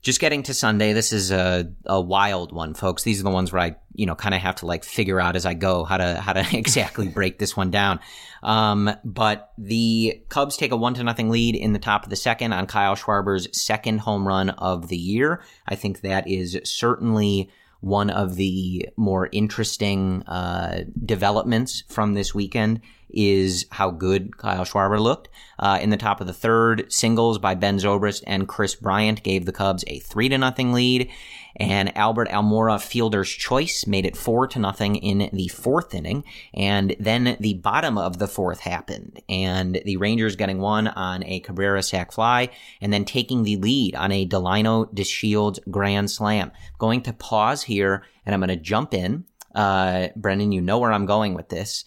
[0.03, 3.03] just getting to Sunday, this is a, a wild one, folks.
[3.03, 5.37] These are the ones where I, you know, kind of have to like figure out
[5.37, 8.01] as I go how to, how to exactly break this one down.
[8.43, 12.17] Um, but the Cubs take a one to nothing lead in the top of the
[12.17, 15.41] second on Kyle Schwarber's second home run of the year.
[15.65, 22.81] I think that is certainly one of the more interesting uh, developments from this weekend
[23.13, 25.29] is how good Kyle Schwarber looked.
[25.59, 29.45] Uh, in the top of the third, singles by Ben Zobrist and Kris Bryant gave
[29.45, 31.11] the Cubs a three to nothing lead
[31.55, 36.23] and Albert Almora fielder's choice made it four to nothing in the fourth inning.
[36.53, 41.39] And then the bottom of the fourth happened, and the Rangers getting one on a
[41.41, 42.49] Cabrera sac fly,
[42.81, 46.51] and then taking the lead on a Delino DeShields grand slam.
[46.79, 49.25] Going to pause here, and I'm going to jump in.
[49.53, 51.85] Uh, Brendan, you know where I'm going with this.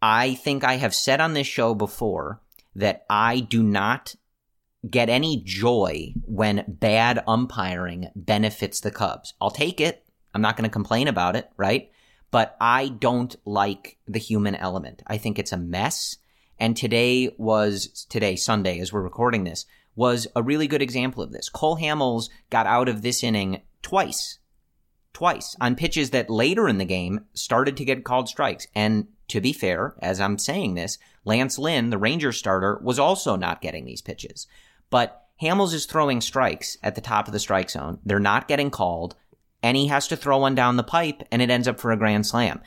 [0.00, 2.40] I think I have said on this show before
[2.74, 4.14] that I do not
[4.88, 9.34] get any joy when bad umpiring benefits the Cubs.
[9.40, 10.04] I'll take it.
[10.34, 11.90] I'm not going to complain about it, right?
[12.30, 15.02] But I don't like the human element.
[15.06, 16.18] I think it's a mess.
[16.58, 21.32] And today was, today, Sunday, as we're recording this, was a really good example of
[21.32, 21.48] this.
[21.48, 24.38] Cole Hamels got out of this inning twice.
[25.14, 28.66] Twice on pitches that later in the game started to get called strikes.
[28.74, 33.36] And to be fair, as I'm saying this, Lance Lynn, the Ranger starter, was also
[33.36, 34.46] not getting these pitches.
[34.90, 37.98] But Hamels is throwing strikes at the top of the strike zone.
[38.04, 39.16] They're not getting called,
[39.62, 41.96] and he has to throw one down the pipe, and it ends up for a
[41.96, 42.60] grand slam.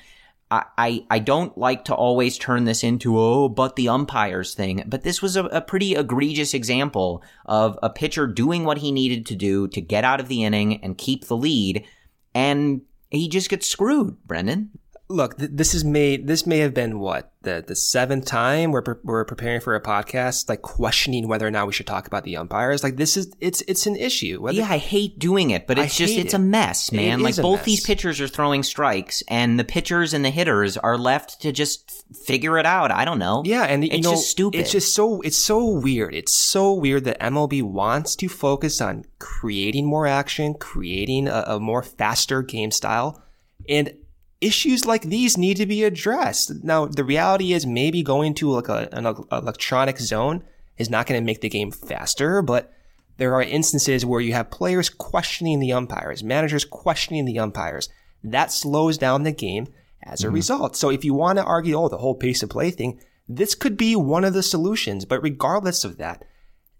[0.52, 4.84] I, I, don't like to always turn this into, oh, but the umpires thing.
[4.88, 9.28] But this was a, a pretty egregious example of a pitcher doing what he needed
[9.28, 11.86] to do to get out of the inning and keep the lead.
[12.34, 14.72] And he just gets screwed, Brendan
[15.10, 16.28] look, th- this is made.
[16.28, 19.82] This may have been what the the seventh time we're pre- we're preparing for a
[19.82, 22.84] podcast, like questioning whether or not we should talk about the umpires.
[22.84, 24.41] Like this is it's it's an issue.
[24.41, 26.38] Whether, yeah, I hate doing it, but it's just it's it.
[26.38, 27.19] a mess, man.
[27.19, 27.65] It like both mess.
[27.65, 32.06] these pitchers are throwing strikes, and the pitchers and the hitters are left to just
[32.26, 32.91] figure it out.
[32.91, 33.41] I don't know.
[33.45, 34.60] Yeah, and it's know, just stupid.
[34.60, 36.13] It's just so it's so weird.
[36.13, 41.60] It's so weird that MLB wants to focus on creating more action, creating a, a
[41.60, 43.24] more faster game style,
[43.67, 43.93] and
[44.41, 46.63] issues like these need to be addressed.
[46.63, 50.43] Now, the reality is maybe going to like a, an electronic zone
[50.78, 52.71] is not going to make the game faster, but
[53.17, 57.89] there are instances where you have players questioning the umpires, managers questioning the umpires.
[58.23, 59.67] That slows down the game
[60.04, 60.36] as a mm-hmm.
[60.36, 60.75] result.
[60.78, 63.75] So if you want to argue, oh, the whole pace of play thing, this could
[63.75, 65.04] be one of the solutions.
[65.04, 66.23] But regardless of that,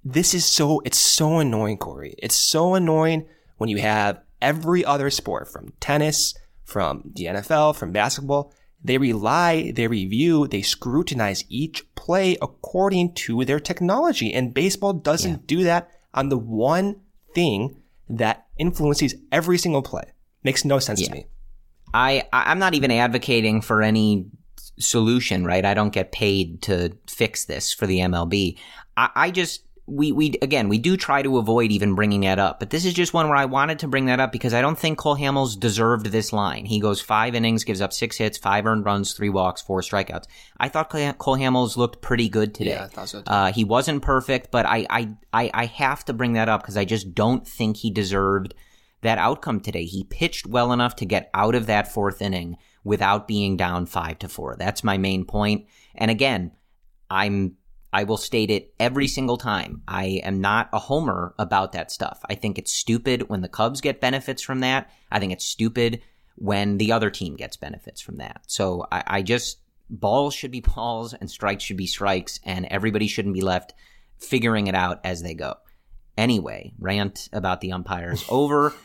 [0.04, 2.16] this is so, it's so annoying, Corey.
[2.20, 6.34] It's so annoying when you have every other sport from tennis
[6.70, 8.54] from the NFL, from basketball.
[8.82, 14.34] They rely, they review, they scrutinize each play according to their technology.
[14.34, 15.46] And baseball doesn't yeah.
[15.46, 17.02] do that on the one
[17.36, 20.14] thing that influences every single play.
[20.44, 21.08] Makes no sense yeah.
[21.08, 21.28] to me.
[21.94, 24.28] I, I'm not even advocating for any
[24.80, 25.66] solution, right?
[25.66, 28.58] I don't get paid to fix this for the MLB.
[28.96, 32.60] I, I just we we again we do try to avoid even bringing that up,
[32.60, 34.78] but this is just one where I wanted to bring that up because I don't
[34.78, 36.66] think Cole Hamels deserved this line.
[36.66, 40.26] He goes five innings, gives up six hits, five earned runs, three walks, four strikeouts.
[40.58, 42.72] I thought Cole Hamels looked pretty good today.
[42.72, 43.32] Yeah, I thought so too.
[43.32, 46.78] Uh, he wasn't perfect, but I I I, I have to bring that up because
[46.78, 48.54] I just don't think he deserved
[49.02, 49.86] that outcome today.
[49.86, 54.20] He pitched well enough to get out of that fourth inning without being down five
[54.20, 54.56] to four.
[54.58, 55.68] That's my main point.
[55.96, 56.52] And again,
[57.10, 57.56] I'm
[57.92, 59.82] I will state it every single time.
[59.88, 62.20] I am not a homer about that stuff.
[62.30, 64.90] I think it's stupid when the Cubs get benefits from that.
[65.12, 66.02] I think it's stupid
[66.36, 68.42] when the other team gets benefits from that.
[68.48, 73.08] So I, I just, balls should be balls and strikes should be strikes, and everybody
[73.08, 73.74] shouldn't be left
[74.20, 75.56] figuring it out as they go.
[76.18, 78.74] Anyway, rant about the umpires over.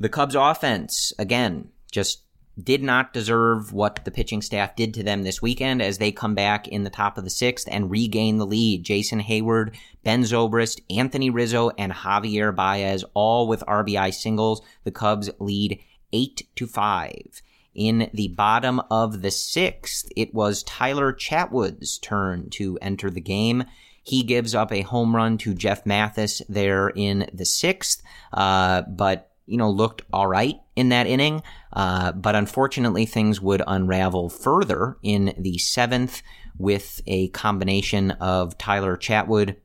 [0.00, 2.24] The Cubs offense, again, just
[2.62, 6.34] did not deserve what the pitching staff did to them this weekend as they come
[6.34, 8.84] back in the top of the sixth and regain the lead.
[8.84, 14.60] Jason Heyward, Ben Zobrist, Anthony Rizzo, and Javier Baez all with RBI singles.
[14.84, 15.80] The Cubs lead
[16.12, 17.42] eight to five.
[17.74, 23.64] In the bottom of the sixth, it was Tyler Chatwood's turn to enter the game.
[24.02, 29.31] He gives up a home run to Jeff Mathis there in the sixth, uh, but
[29.46, 31.42] you know, looked all right in that inning.
[31.72, 36.22] Uh, but unfortunately, things would unravel further in the seventh
[36.58, 39.56] with a combination of Tyler Chatwood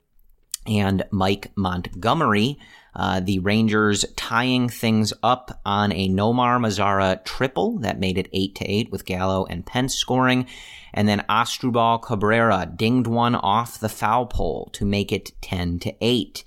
[0.66, 2.58] and Mike Montgomery
[2.98, 8.56] Uh, the Rangers tying things up on a Nomar Mazara triple that made it 8
[8.56, 10.48] to 8 with Gallo and Pence scoring.
[10.96, 15.94] And then Asdrubal Cabrera dinged one off the foul pole to make it 10 to
[16.02, 16.44] 8.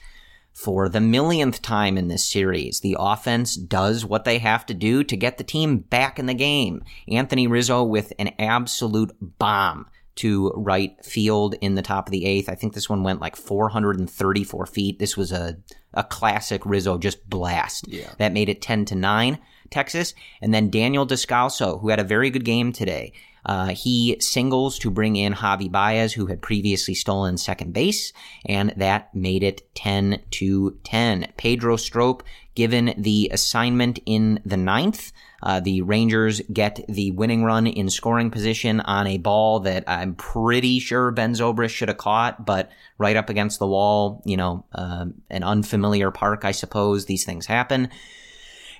[0.62, 5.02] For the millionth time in this series, the offense does what they have to do
[5.02, 6.84] to get the team back in the game.
[7.08, 12.50] Anthony Rizzo with an absolute bomb to right field in the top of the eighth.
[12.50, 14.98] I think this one went like 434 feet.
[14.98, 15.56] This was a,
[15.94, 17.88] a classic Rizzo just blast.
[17.88, 18.12] Yeah.
[18.18, 19.38] That made it 10 to 9,
[19.70, 20.12] Texas.
[20.42, 23.14] And then Daniel Descalso, who had a very good game today.
[23.44, 28.12] Uh, he singles to bring in Javi Baez, who had previously stolen second base,
[28.46, 31.32] and that made it 10 to 10.
[31.36, 32.22] Pedro Strop
[32.54, 35.12] given the assignment in the ninth.
[35.42, 40.14] Uh, the Rangers get the winning run in scoring position on a ball that I'm
[40.14, 44.64] pretty sure Ben Zobrist should have caught, but right up against the wall, you know,
[44.72, 47.06] uh, an unfamiliar park, I suppose.
[47.06, 47.88] These things happen.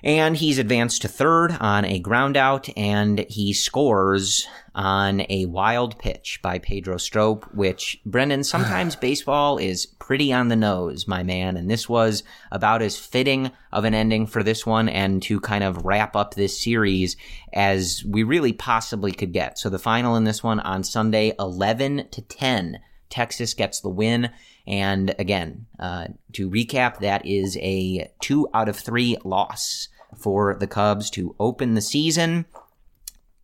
[0.03, 5.99] And he's advanced to third on a ground out, and he scores on a wild
[5.99, 11.55] pitch by Pedro Strop, which, Brendan, sometimes baseball is pretty on the nose, my man.
[11.55, 15.63] And this was about as fitting of an ending for this one and to kind
[15.63, 17.15] of wrap up this series
[17.53, 19.59] as we really possibly could get.
[19.59, 22.79] So the final in this one on Sunday, 11 to 10.
[23.09, 24.31] Texas gets the win.
[24.67, 30.67] And again, uh, to recap, that is a two out of three loss for the
[30.67, 32.45] Cubs to open the season.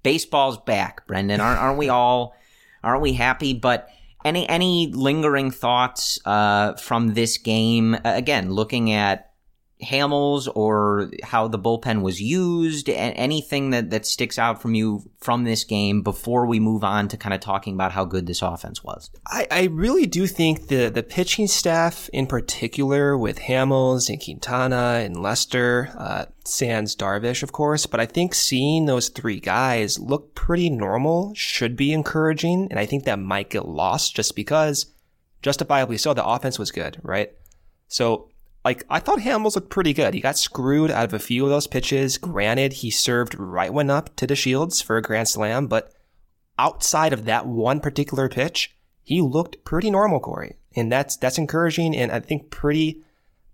[0.03, 1.41] Baseball's back, Brendan.
[1.41, 2.35] Aren't, aren't we all?
[2.83, 3.53] Aren't we happy?
[3.53, 3.89] But
[4.23, 7.97] any any lingering thoughts uh, from this game?
[8.03, 9.31] Again, looking at
[9.83, 15.09] Hamels or how the bullpen was used, and anything that, that sticks out from you
[15.19, 18.41] from this game before we move on to kind of talking about how good this
[18.41, 19.11] offense was?
[19.27, 25.01] I, I really do think the, the pitching staff in particular with Hamels and Quintana
[25.03, 30.33] and Lester, uh, Sans Darvish, of course, but I think seeing those three guys look
[30.33, 32.67] pretty normal should be encouraging.
[32.71, 34.87] And I think that might get lost just because
[35.43, 37.31] justifiably so, the offense was good, right?
[37.87, 38.29] So
[38.67, 40.13] like I thought Hamels looked pretty good.
[40.13, 42.17] He got screwed out of a few of those pitches.
[42.17, 45.93] Granted, he served right one up to DeShields for a grand slam, but
[46.59, 50.57] outside of that one particular pitch, he looked pretty normal, Corey.
[50.75, 53.01] And that's that's encouraging and I think pretty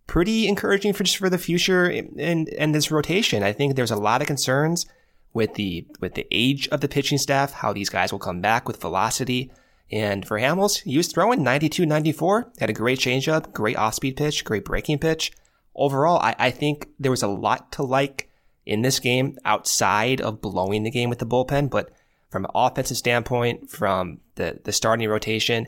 [0.08, 3.44] pretty encouraging for just for the future and and this rotation.
[3.44, 4.88] I think there's a lot of concerns
[5.32, 8.68] with the with the age of the pitching staff, how these guys will come back
[8.68, 9.52] with velocity.
[9.94, 14.18] And for Hamels, he was throwing 92 94, had a great changeup, great off speed
[14.18, 15.32] pitch, great breaking pitch.
[15.76, 18.28] Overall, I, I think there was a lot to like
[18.66, 21.92] in this game outside of blowing the game with the bullpen, but
[22.32, 25.68] from an offensive standpoint, from the, the starting rotation,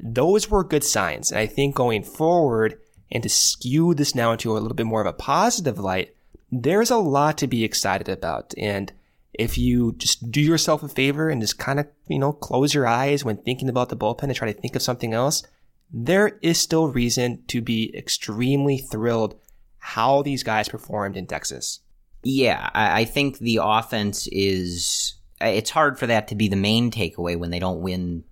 [0.00, 1.30] those were good signs.
[1.30, 2.76] And I think going forward,
[3.12, 6.12] and to skew this now into a little bit more of a positive light,
[6.50, 8.52] there's a lot to be excited about.
[8.58, 8.92] And
[9.40, 12.86] if you just do yourself a favor and just kind of, you know, close your
[12.86, 15.42] eyes when thinking about the bullpen and try to think of something else,
[15.90, 19.34] there is still reason to be extremely thrilled
[19.78, 21.80] how these guys performed in Texas.
[22.22, 25.14] Yeah, I think the offense is.
[25.40, 28.24] It's hard for that to be the main takeaway when they don't win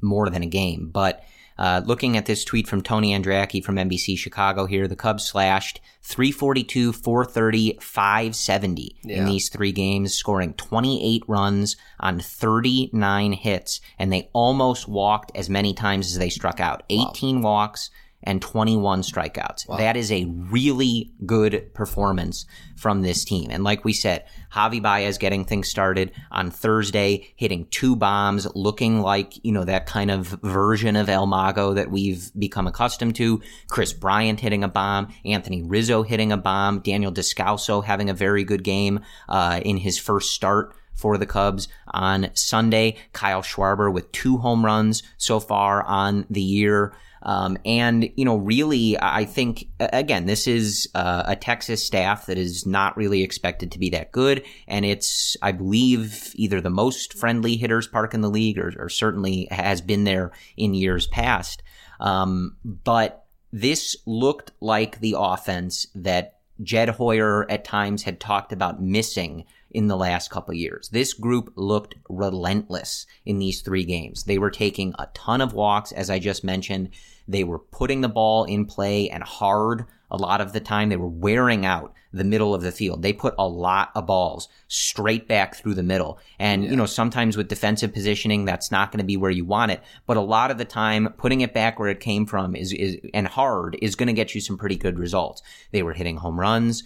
[0.00, 1.24] more than a game, but
[1.58, 5.80] uh, looking at this tweet from Tony Andracki from NBC Chicago here, the Cubs slashed
[6.02, 9.16] 342, 430, 570 yeah.
[9.16, 15.50] in these three games, scoring 28 runs on 39 hits, and they almost walked as
[15.50, 16.84] many times as they struck out.
[16.88, 17.50] 18 wow.
[17.50, 17.90] walks,
[18.22, 19.68] and 21 strikeouts.
[19.68, 19.76] Wow.
[19.76, 23.50] That is a really good performance from this team.
[23.50, 29.00] And like we said, Javi Baez getting things started on Thursday, hitting two bombs, looking
[29.00, 33.40] like, you know, that kind of version of El Mago that we've become accustomed to.
[33.68, 38.44] Kris Bryant hitting a bomb, Anthony Rizzo hitting a bomb, Daniel Descalso having a very
[38.44, 42.96] good game uh, in his first start for the Cubs on Sunday.
[43.12, 46.92] Kyle Schwarber with two home runs so far on the year.
[47.22, 52.38] Um, and, you know, really, I think, again, this is uh, a Texas staff that
[52.38, 54.44] is not really expected to be that good.
[54.66, 58.88] And it's, I believe, either the most friendly hitters park in the league or, or
[58.88, 61.62] certainly has been there in years past.
[62.00, 68.82] Um, but this looked like the offense that Jed Hoyer at times had talked about
[68.82, 70.88] missing in the last couple years.
[70.88, 74.24] This group looked relentless in these three games.
[74.24, 76.90] They were taking a ton of walks, as I just mentioned.
[77.26, 80.88] They were putting the ball in play and hard a lot of the time.
[80.88, 83.02] They were wearing out the middle of the field.
[83.02, 86.18] They put a lot of balls straight back through the middle.
[86.38, 86.70] And, yeah.
[86.70, 89.82] you know, sometimes with defensive positioning, that's not going to be where you want it.
[90.06, 92.96] But a lot of the time, putting it back where it came from is, is
[93.12, 95.42] and hard is going to get you some pretty good results.
[95.70, 96.82] They were hitting home runs.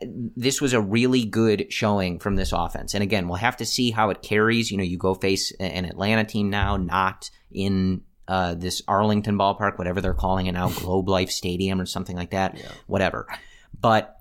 [0.00, 2.94] This was a really good showing from this offense.
[2.94, 4.70] And again, we'll have to see how it carries.
[4.70, 9.78] You know, you go face an Atlanta team now, not in uh, this Arlington ballpark,
[9.78, 12.68] whatever they're calling it now, Globe Life Stadium or something like that, yeah.
[12.86, 13.26] whatever.
[13.78, 14.16] But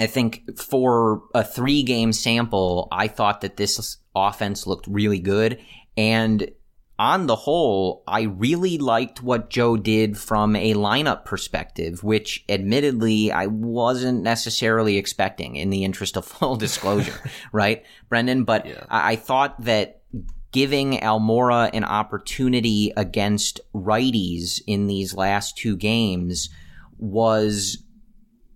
[0.00, 5.60] I think for a three game sample, I thought that this offense looked really good.
[5.96, 6.50] And
[6.98, 13.30] on the whole, I really liked what Joe did from a lineup perspective, which admittedly
[13.30, 17.20] I wasn't necessarily expecting in the interest of full disclosure,
[17.52, 18.44] right, Brendan?
[18.44, 18.84] But yeah.
[18.88, 20.02] I-, I thought that
[20.50, 26.48] giving Almora an opportunity against righties in these last two games
[26.96, 27.78] was,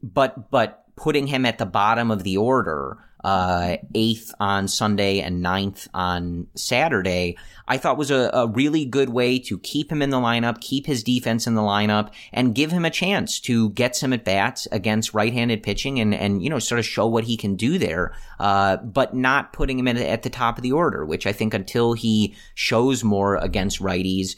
[0.02, 5.42] but, but putting him at the bottom of the order, uh, eighth on Sunday and
[5.42, 7.36] ninth on Saturday,
[7.68, 10.86] I thought was a, a, really good way to keep him in the lineup, keep
[10.86, 14.66] his defense in the lineup, and give him a chance to get some at bats
[14.72, 18.12] against right-handed pitching and, and, you know, sort of show what he can do there,
[18.40, 21.92] uh, but not putting him at the top of the order, which I think until
[21.92, 24.34] he shows more against righties,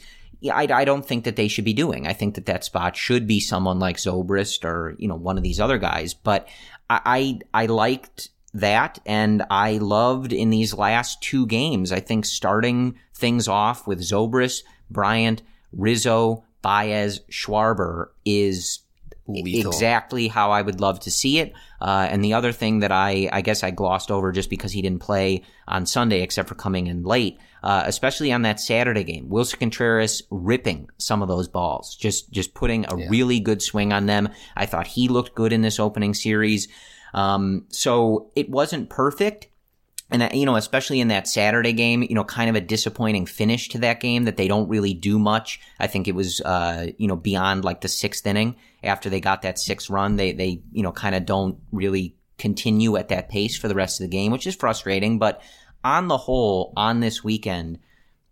[0.47, 2.05] I, I don't think that they should be doing.
[2.05, 5.43] I think that that spot should be someone like Zobrist or, you know, one of
[5.43, 6.13] these other guys.
[6.13, 6.47] But
[6.89, 12.25] I, I, I liked that and I loved in these last two games, I think
[12.25, 15.41] starting things off with Zobrist, Bryant,
[15.73, 18.79] Rizzo, Baez, Schwarber is
[19.27, 19.71] Lethal.
[19.71, 21.53] exactly how I would love to see it.
[21.81, 24.81] Uh, and the other thing that I, I guess I glossed over just because he
[24.81, 29.27] didn't play on Sunday, except for coming in late, uh, especially on that Saturday game.
[29.29, 33.07] Willson Contreras ripping some of those balls, just just putting a yeah.
[33.09, 34.29] really good swing on them.
[34.55, 36.67] I thought he looked good in this opening series.
[37.15, 39.47] Um, so it wasn't perfect.
[40.11, 43.25] And, uh, you know, especially in that Saturday game, you know, kind of a disappointing
[43.25, 45.59] finish to that game that they don't really do much.
[45.79, 49.41] I think it was, uh, you know, beyond like the sixth inning after they got
[49.41, 50.17] that sixth run.
[50.17, 53.99] They, they, you know, kind of don't really continue at that pace for the rest
[53.99, 55.17] of the game, which is frustrating.
[55.17, 55.41] But
[55.83, 57.79] on the whole, on this weekend,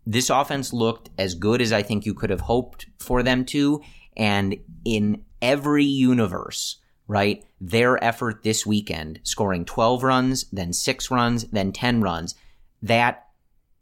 [0.05, 3.81] this offense looked as good as I think you could have hoped for them to.
[4.17, 6.81] And in every universe,
[7.13, 12.33] right, their effort this weekend, scoring 12 runs, then six runs, then 10 runs,
[12.81, 13.27] that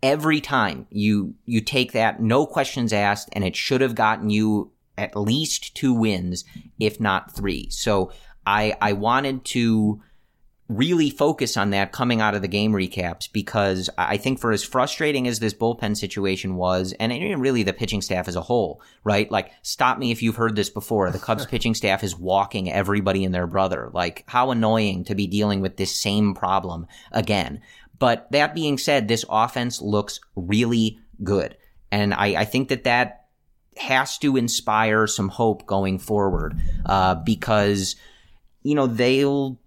[0.03, 4.71] every time you, you take that, no questions asked, and it should have gotten you
[4.97, 6.43] at least two wins,
[6.77, 7.69] if not three.
[7.69, 8.11] So
[8.45, 10.03] I, I wanted to,
[10.77, 14.63] really focus on that coming out of the game recaps because I think for as
[14.63, 17.11] frustrating as this bullpen situation was, and
[17.41, 19.29] really the pitching staff as a whole, right?
[19.29, 21.11] Like, stop me if you've heard this before.
[21.11, 23.89] The Cubs pitching staff is walking everybody and their brother.
[23.93, 27.61] Like, how annoying to be dealing with this same problem again.
[27.99, 31.57] But that being said, this offense looks really good.
[31.91, 33.25] And I, I think that that
[33.77, 37.95] has to inspire some hope going forward, uh, because,
[38.63, 39.59] you know, they'll,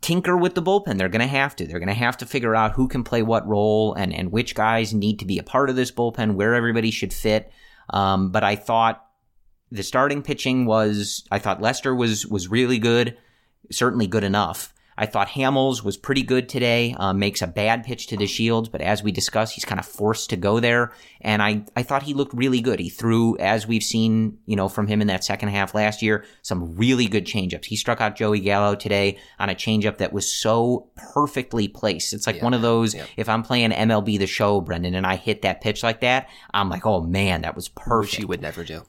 [0.00, 0.98] tinker with the bullpen.
[0.98, 1.66] They're going to have to.
[1.66, 4.54] They're going to have to figure out who can play what role and, and which
[4.54, 7.52] guys need to be a part of this bullpen, where everybody should fit.
[7.90, 9.04] Um, but I thought
[9.70, 13.16] the starting pitching was, I thought Lester was, was really good,
[13.70, 14.72] certainly good enough.
[15.00, 18.82] I thought Hamels was pretty good today, uh, makes a bad pitch to DeShields, but
[18.82, 20.92] as we discussed, he's kind of forced to go there.
[21.22, 22.78] And I, I thought he looked really good.
[22.78, 26.26] He threw, as we've seen, you know, from him in that second half last year,
[26.42, 27.64] some really good changeups.
[27.64, 32.12] He struck out Joey Gallo today on a changeup that was so perfectly placed.
[32.12, 32.44] It's like yeah.
[32.44, 33.06] one of those, yeah.
[33.16, 36.68] if I'm playing MLB the show, Brendan, and I hit that pitch like that, I'm
[36.68, 38.12] like, oh man, that was perfect.
[38.12, 38.82] Which you would never do.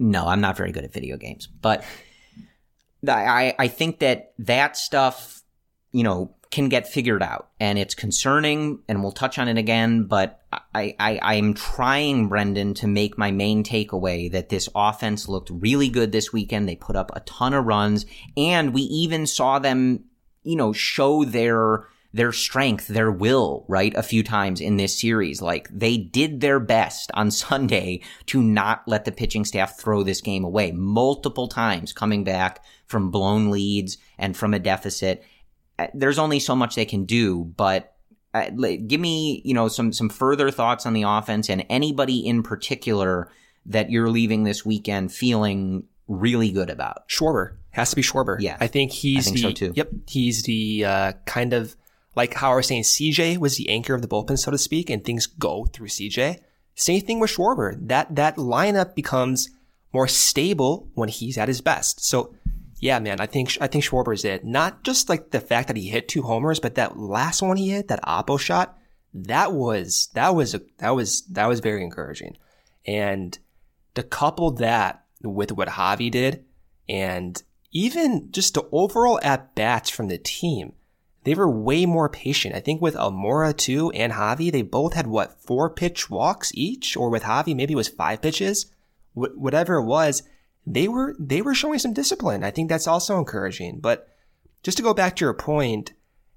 [0.00, 1.84] No, I'm not very good at video games, but
[3.08, 5.42] I, I think that that stuff,
[5.92, 10.04] you know, can get figured out and it's concerning and we'll touch on it again,
[10.04, 10.42] but
[10.74, 15.88] I, I, I'm trying, Brendan, to make my main takeaway that this offense looked really
[15.88, 16.68] good this weekend.
[16.68, 20.04] They put up a ton of runs and we even saw them,
[20.44, 23.94] you know, show their, their strength, their will, right?
[23.94, 25.42] A few times in this series.
[25.42, 30.20] Like they did their best on Sunday to not let the pitching staff throw this
[30.20, 35.24] game away multiple times coming back from blown leads and from a deficit.
[35.78, 37.94] Uh, there's only so much they can do, but
[38.32, 38.50] uh,
[38.86, 43.30] give me, you know, some, some further thoughts on the offense and anybody in particular
[43.66, 47.08] that you're leaving this weekend feeling really good about.
[47.08, 48.36] Schwarber has to be Schwarber.
[48.38, 48.56] Yeah.
[48.60, 49.72] I think he's I think the, so too.
[49.74, 49.90] Yep.
[50.08, 51.76] He's the, uh, kind of
[52.16, 54.90] like how I was saying CJ was the anchor of the bullpen, so to speak,
[54.90, 56.40] and things go through CJ.
[56.74, 57.76] Same thing with Schwarber.
[57.88, 59.50] That, that lineup becomes
[59.92, 62.04] more stable when he's at his best.
[62.04, 62.34] So
[62.78, 64.44] yeah, man, I think I think Schwarber's it.
[64.44, 67.70] Not just like the fact that he hit two homers, but that last one he
[67.70, 68.76] hit, that Oppo shot,
[69.14, 72.36] that was that was a, that was that was very encouraging.
[72.86, 73.38] And
[73.94, 76.44] to couple that with what Javi did,
[76.88, 77.42] and
[77.72, 80.74] even just the overall at bats from the team,
[81.26, 82.54] they were way more patient.
[82.54, 86.96] I think with Almora too and Javi, they both had what four pitch walks each,
[86.96, 88.66] or with Javi maybe it was five pitches,
[89.12, 90.22] Wh- whatever it was.
[90.64, 92.44] They were they were showing some discipline.
[92.44, 93.80] I think that's also encouraging.
[93.80, 94.08] But
[94.62, 95.94] just to go back to your point,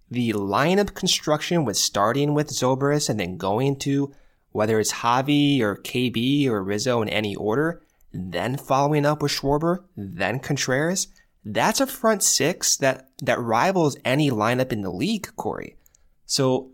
[0.09, 4.11] the lineup construction with starting with Zobrist and then going to
[4.53, 9.83] whether it's Javi or KB or Rizzo in any order, then following up with Schwarber,
[9.95, 11.09] then Contreras,
[11.45, 15.77] that's a front six that, that rivals any lineup in the league, Corey.
[16.25, 16.71] So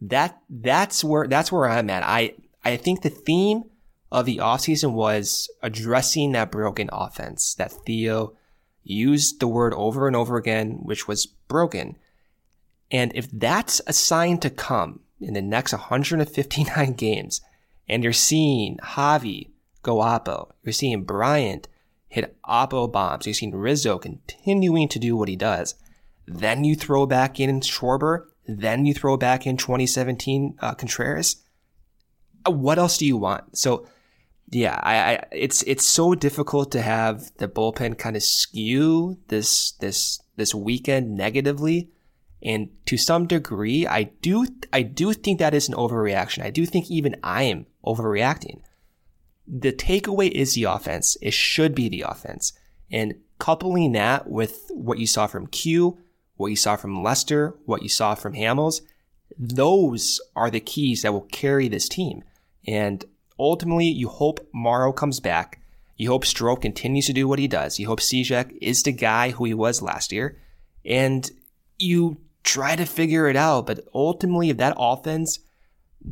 [0.00, 2.02] that, that's where, that's where I'm at.
[2.04, 2.34] I,
[2.64, 3.64] I think the theme
[4.10, 8.34] of the offseason was addressing that broken offense that Theo
[8.84, 11.96] used the word over and over again, which was broken.
[12.90, 17.40] And if that's a sign to come in the next 159 games,
[17.88, 19.50] and you're seeing Javi
[19.82, 21.68] go Oppo, you're seeing Bryant
[22.14, 25.74] hit Oppo bombs, You've seen Rizzo continuing to do what he does,
[26.26, 31.42] then you throw back in Schwarber, then you throw back in 2017 uh, Contreras.
[32.46, 33.56] Uh, what else do you want?
[33.56, 33.86] So,
[34.50, 39.72] yeah, I, I, it's it's so difficult to have the bullpen kind of skew this
[39.72, 41.90] this this weekend negatively
[42.44, 46.44] and to some degree, I do, I do think that is an overreaction.
[46.44, 48.60] I do think even I am overreacting.
[49.46, 51.16] The takeaway is the offense.
[51.20, 52.52] It should be the offense.
[52.90, 55.98] And coupling that with what you saw from Q,
[56.36, 58.80] what you saw from Lester, what you saw from Hamels,
[59.38, 62.22] those are the keys that will carry this team.
[62.66, 63.04] And
[63.38, 65.60] ultimately, you hope Morrow comes back.
[65.96, 67.78] You hope Strop continues to do what he does.
[67.78, 70.38] You hope Cishek is the guy who he was last year.
[70.84, 71.30] And
[71.78, 73.66] you try to figure it out.
[73.66, 75.38] But ultimately, if that offense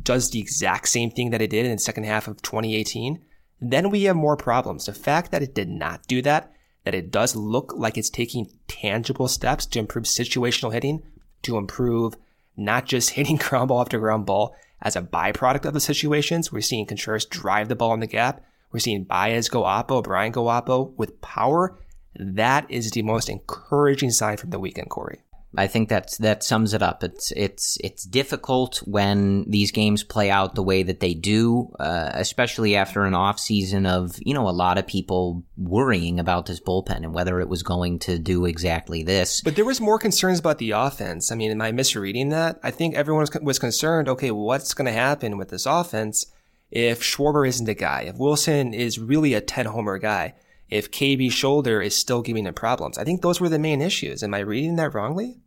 [0.01, 3.21] does the exact same thing that it did in the second half of 2018,
[3.61, 4.85] then we have more problems.
[4.85, 6.51] The fact that it did not do that,
[6.83, 11.03] that it does look like it's taking tangible steps to improve situational hitting,
[11.43, 12.15] to improve
[12.57, 16.51] not just hitting ground ball after ground ball as a byproduct of the situations.
[16.51, 18.43] We're seeing Contreras drive the ball in the gap.
[18.71, 21.79] We're seeing Baez go oppo, Bryant go oppo with power.
[22.15, 25.21] That is the most encouraging sign from the weekend, Corey.
[25.55, 27.03] I think that's that sums it up.
[27.03, 32.09] It's it's it's difficult when these games play out the way that they do, uh,
[32.13, 36.59] especially after an off season of you know a lot of people worrying about this
[36.59, 39.41] bullpen and whether it was going to do exactly this.
[39.41, 41.31] But there was more concerns about the offense.
[41.31, 42.59] I mean, am I misreading that?
[42.63, 44.09] I think everyone was, concerned.
[44.09, 46.25] Okay, what's going to happen with this offense
[46.71, 48.01] if Schwarber isn't the guy?
[48.03, 50.33] If Willson is really a ten homer guy?
[50.69, 52.97] If KB's shoulder is still giving him problems?
[52.97, 54.23] I think those were the main issues.
[54.23, 55.42] Am I reading that wrongly?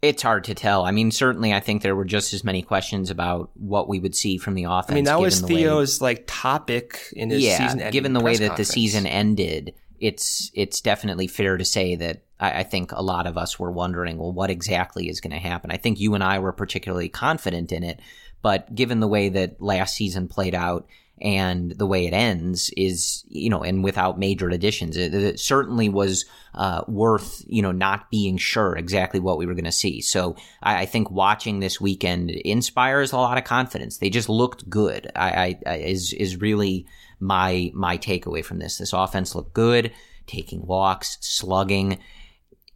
[0.00, 0.84] It's hard to tell.
[0.84, 4.14] I mean, certainly, I think there were just as many questions about what we would
[4.14, 4.92] see from the offense.
[4.92, 7.60] I mean, that was Theo's way, like topic in his season.
[7.60, 7.90] yeah, season.
[7.90, 8.68] Given the way that conference.
[8.68, 13.26] the season ended, it's it's definitely fair to say that I, I, think a lot
[13.26, 15.70] of us were wondering, well, what exactly is going to happen?
[15.70, 18.00] I think you and I were particularly confident in it,
[18.40, 20.86] but given the way that last season played out,
[21.20, 25.88] and the way it ends is, you know, and without major additions, it, it certainly
[25.88, 30.00] was uh, worth, you know, not being sure exactly what we were going to see.
[30.00, 33.98] So I, I, think watching this weekend inspires a lot of confidence.
[33.98, 35.10] They just looked good.
[35.14, 36.86] I, I is is really
[37.20, 38.78] my my takeaway from this.
[38.78, 39.92] This offense looked good,
[40.26, 41.98] taking walks, slugging.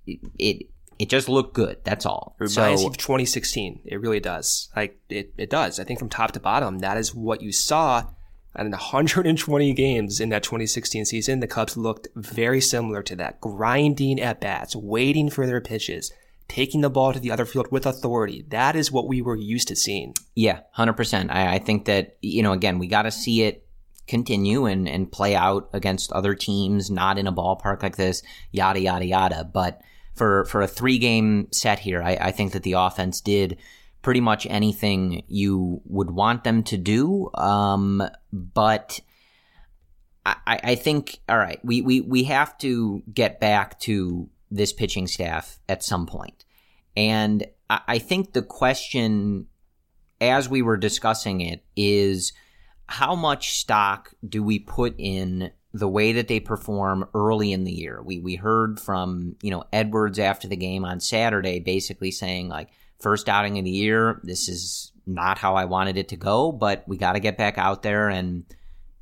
[0.06, 0.66] It, it
[0.98, 1.78] it just looked good.
[1.82, 2.36] That's all.
[2.40, 3.80] It reminds so, of 2016.
[3.84, 4.68] It really does.
[4.76, 5.80] Like it, it does.
[5.80, 8.04] I think from top to bottom, that is what you saw
[8.56, 13.40] and in 120 games in that 2016 season, the Cubs looked very similar to that,
[13.40, 16.12] grinding at bats, waiting for their pitches,
[16.48, 18.44] taking the ball to the other field with authority.
[18.48, 20.14] That is what we were used to seeing.
[20.34, 21.30] Yeah, 100%.
[21.30, 23.66] I, I think that, you know, again, we got to see it
[24.06, 28.80] continue and, and play out against other teams, not in a ballpark like this, yada,
[28.80, 29.44] yada, yada.
[29.44, 29.80] But
[30.14, 33.58] for, for a three game set here, I, I think that the offense did
[34.02, 37.30] pretty much anything you would want them to do.
[37.34, 39.00] Um, but
[40.26, 45.06] I, I think, all right, we, we, we have to get back to this pitching
[45.06, 46.44] staff at some point.
[46.96, 49.46] And I, I think the question,
[50.20, 52.32] as we were discussing it, is
[52.86, 57.72] how much stock do we put in the way that they perform early in the
[57.72, 58.02] year?
[58.02, 62.68] We, we heard from, you know, Edwards after the game on Saturday basically saying, like,
[63.02, 64.20] first outing of the year.
[64.22, 67.58] This is not how I wanted it to go, but we got to get back
[67.58, 68.44] out there and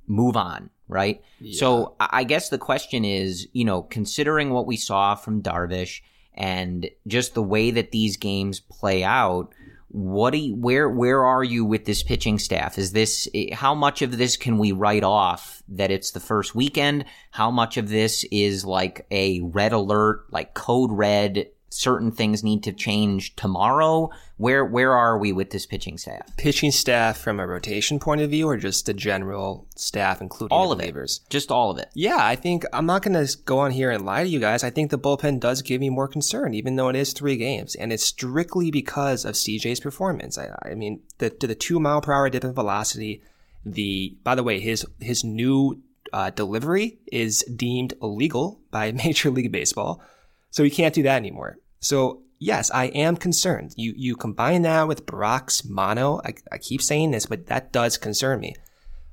[0.06, 1.22] move on, right?
[1.40, 1.58] Yeah.
[1.58, 6.00] So I guess the question is, you know, considering what we saw from Darvish
[6.34, 9.52] and just the way that these games play out,
[9.88, 12.78] what do you, where where are you with this pitching staff?
[12.78, 17.06] Is this how much of this can we write off that it's the first weekend?
[17.32, 22.62] How much of this is like a red alert, like code red certain things need
[22.64, 24.10] to change tomorrow?
[24.36, 26.36] Where where are we with this pitching staff?
[26.36, 30.72] Pitching staff from a rotation point of view, or just the general staff, including all
[30.72, 31.88] of it, just all of it.
[31.94, 34.64] Yeah, I think I'm not going to go on here and lie to you guys.
[34.64, 37.74] I think the bullpen does give me more concern, even though it is three games,
[37.74, 40.38] and it's strictly because of CJ's performance.
[40.38, 43.22] I, I mean, the the two mile per hour dip in velocity.
[43.64, 49.52] The by the way, his his new uh, delivery is deemed illegal by Major League
[49.52, 50.02] Baseball.
[50.50, 51.58] So he can't do that anymore.
[51.80, 53.74] So yes, I am concerned.
[53.76, 56.20] You you combine that with Brach's mono.
[56.24, 58.54] I, I keep saying this, but that does concern me.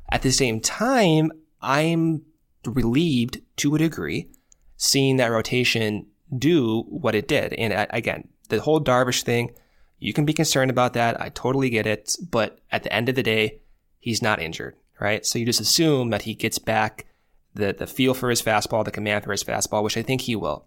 [0.10, 1.32] At the same time,
[1.62, 2.24] I'm
[2.66, 4.30] relieved to a degree
[4.78, 6.08] seeing that rotation
[6.38, 7.54] do what it did.
[7.54, 9.52] And again, the whole Darvish thing,
[10.00, 11.20] you can be concerned about that.
[11.20, 12.16] I totally get it.
[12.30, 13.62] But at the end of the day,
[14.00, 15.26] he's not injured, right?
[15.26, 17.06] So you just assume that he gets back
[17.54, 20.36] the, the feel for his fastball, the command for his fastball, which I think he
[20.36, 20.66] will.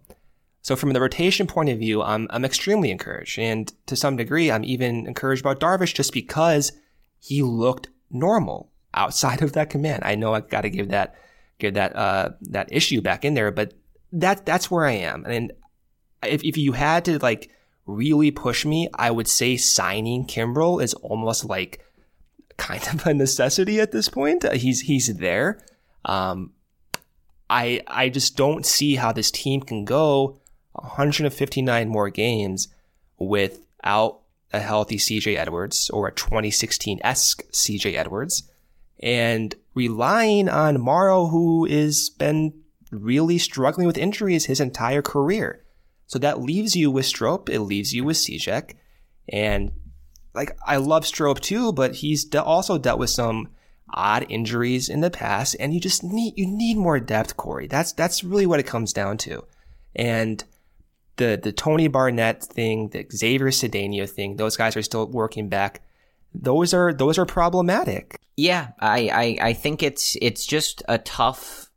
[0.61, 3.39] So from the rotation point of view, I'm, I'm extremely encouraged.
[3.39, 6.71] And to some degree, I'm even encouraged about Darvish just because
[7.19, 10.03] he looked normal outside of that command.
[10.05, 11.15] I know I got to give that,
[11.57, 13.73] give that, uh, that issue back in there, but
[14.11, 15.25] that, that's where I am.
[15.25, 15.51] And
[16.23, 17.49] if, if you had to like
[17.87, 21.83] really push me, I would say signing Kimbrel is almost like
[22.57, 24.51] kind of a necessity at this point.
[24.53, 25.65] He's, he's there.
[26.05, 26.51] Um,
[27.49, 30.40] I, I just don't see how this team can go
[30.73, 32.67] 159 more games
[33.17, 34.19] without
[34.53, 38.43] a healthy CJ Edwards or a 2016 esque CJ Edwards
[39.01, 42.53] and relying on Morrow, who has been
[42.91, 45.63] really struggling with injuries his entire career.
[46.07, 48.75] So that leaves you with Strop, it leaves you with Cishek,
[49.29, 49.71] and
[50.33, 53.47] like I love Strop too, but he's de- also dealt with some
[53.89, 57.67] odd injuries in the past, and you just need you need more depth, Corey.
[57.67, 59.45] That's that's really what it comes down to,
[59.95, 60.43] and
[61.21, 65.81] the the Tony Barnette thing, the Xavier Cedeno thing, those guys are still working back.
[66.33, 68.19] Those are those are problematic.
[68.35, 71.69] Yeah, I, I, I think it's it's just a tough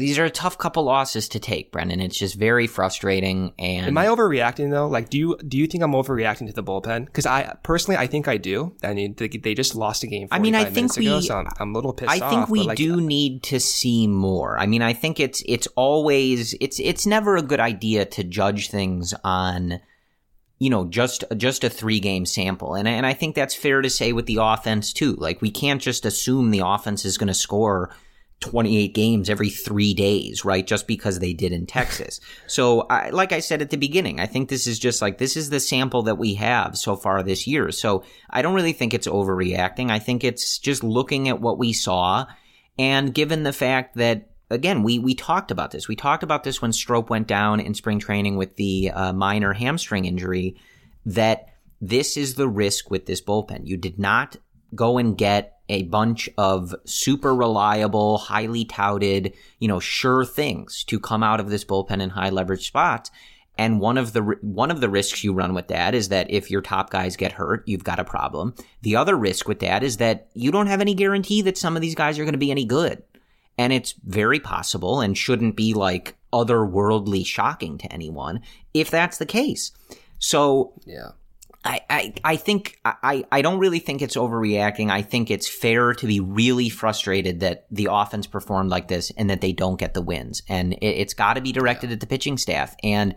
[0.00, 2.00] these are a tough couple losses to take, Brendan.
[2.00, 3.52] It's just very frustrating.
[3.58, 4.88] And am I overreacting though?
[4.88, 7.06] Like, do you do you think I'm overreacting to the bullpen?
[7.06, 8.74] Because I personally, I think I do.
[8.82, 10.28] I mean, they, they just lost a game.
[10.30, 11.06] I mean, I think we.
[11.06, 12.10] Ago, so I'm, I'm, a little pissed.
[12.10, 14.58] I think off, we like, do need to see more.
[14.58, 18.70] I mean, I think it's it's always it's it's never a good idea to judge
[18.70, 19.80] things on
[20.58, 23.90] you know just just a three game sample and and I think that's fair to
[23.90, 27.34] say with the offense too like we can't just assume the offense is going to
[27.34, 27.90] score
[28.40, 30.66] 28 games every three days, right?
[30.66, 32.20] Just because they did in Texas.
[32.46, 35.36] So, I, like I said at the beginning, I think this is just like, this
[35.36, 37.70] is the sample that we have so far this year.
[37.70, 39.90] So, I don't really think it's overreacting.
[39.90, 42.26] I think it's just looking at what we saw.
[42.78, 45.86] And given the fact that, again, we, we talked about this.
[45.86, 49.52] We talked about this when Strop went down in spring training with the uh, minor
[49.52, 50.56] hamstring injury,
[51.06, 51.46] that
[51.80, 53.66] this is the risk with this bullpen.
[53.66, 54.36] You did not
[54.74, 60.98] go and get a bunch of super reliable, highly touted, you know, sure things to
[60.98, 63.10] come out of this bullpen in high leverage spots.
[63.56, 66.50] And one of the one of the risks you run with that is that if
[66.50, 68.54] your top guys get hurt, you've got a problem.
[68.82, 71.82] The other risk with that is that you don't have any guarantee that some of
[71.82, 73.02] these guys are going to be any good.
[73.58, 78.40] And it's very possible and shouldn't be like otherworldly shocking to anyone
[78.72, 79.72] if that's the case.
[80.18, 81.10] So, yeah.
[81.62, 84.90] I, I, I think I, I don't really think it's overreacting.
[84.90, 89.28] I think it's fair to be really frustrated that the offense performed like this and
[89.28, 90.42] that they don't get the wins.
[90.48, 92.74] And it, has got to be directed at the pitching staff.
[92.82, 93.14] And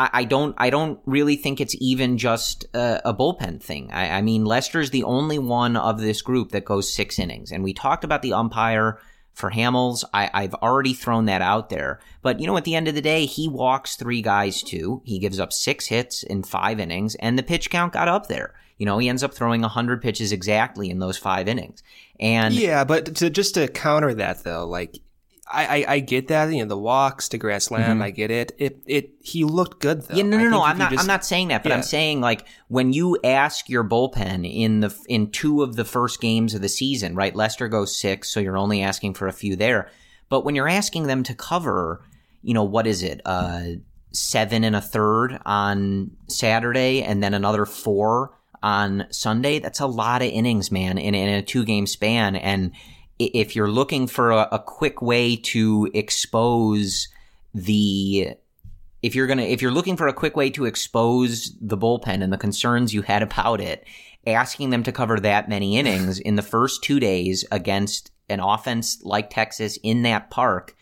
[0.00, 3.92] I, I, don't I don't really think it's even just a, a bullpen thing.
[3.92, 7.52] I, I mean Lester's the only one of this group that goes six innings.
[7.52, 8.98] And we talked about the umpire
[9.32, 12.00] for Hamels, I, have already thrown that out there.
[12.22, 15.02] But, you know, at the end of the day, he walks three guys too.
[15.04, 18.54] He gives up six hits in five innings, and the pitch count got up there.
[18.76, 21.82] You know, he ends up throwing 100 pitches exactly in those five innings.
[22.18, 25.00] And yeah, but to just to counter that though, like
[25.52, 28.02] I, I, I, get that, you know, the walks to Grand Slam, mm-hmm.
[28.02, 28.52] I get it.
[28.58, 30.16] It it he looked good though.
[30.16, 30.62] Yeah, no, no, no.
[30.62, 31.76] I'm not just, I'm not saying that, but yeah.
[31.76, 36.20] I'm saying like when you ask your bullpen in the in two of the first
[36.20, 37.34] games of the season, right?
[37.34, 39.90] Lester goes six, so you're only asking for a few there.
[40.28, 42.02] But when you're asking them to cover,
[42.42, 43.20] you know, what is it?
[43.24, 43.62] Uh
[44.12, 50.22] seven and a third on Saturday and then another four on Sunday, that's a lot
[50.22, 52.36] of innings, man, in, in a two game span.
[52.36, 52.72] And
[53.20, 57.08] if you're looking for a, a quick way to expose
[57.54, 58.34] the
[59.02, 62.32] if you're gonna if you're looking for a quick way to expose the bullpen and
[62.32, 63.86] the concerns you had about it,
[64.26, 69.02] asking them to cover that many innings in the first two days against an offense
[69.02, 70.76] like Texas in that park,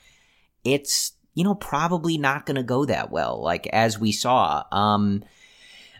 [0.64, 3.42] it's you know probably not going to go that well.
[3.42, 5.24] Like as we saw, um,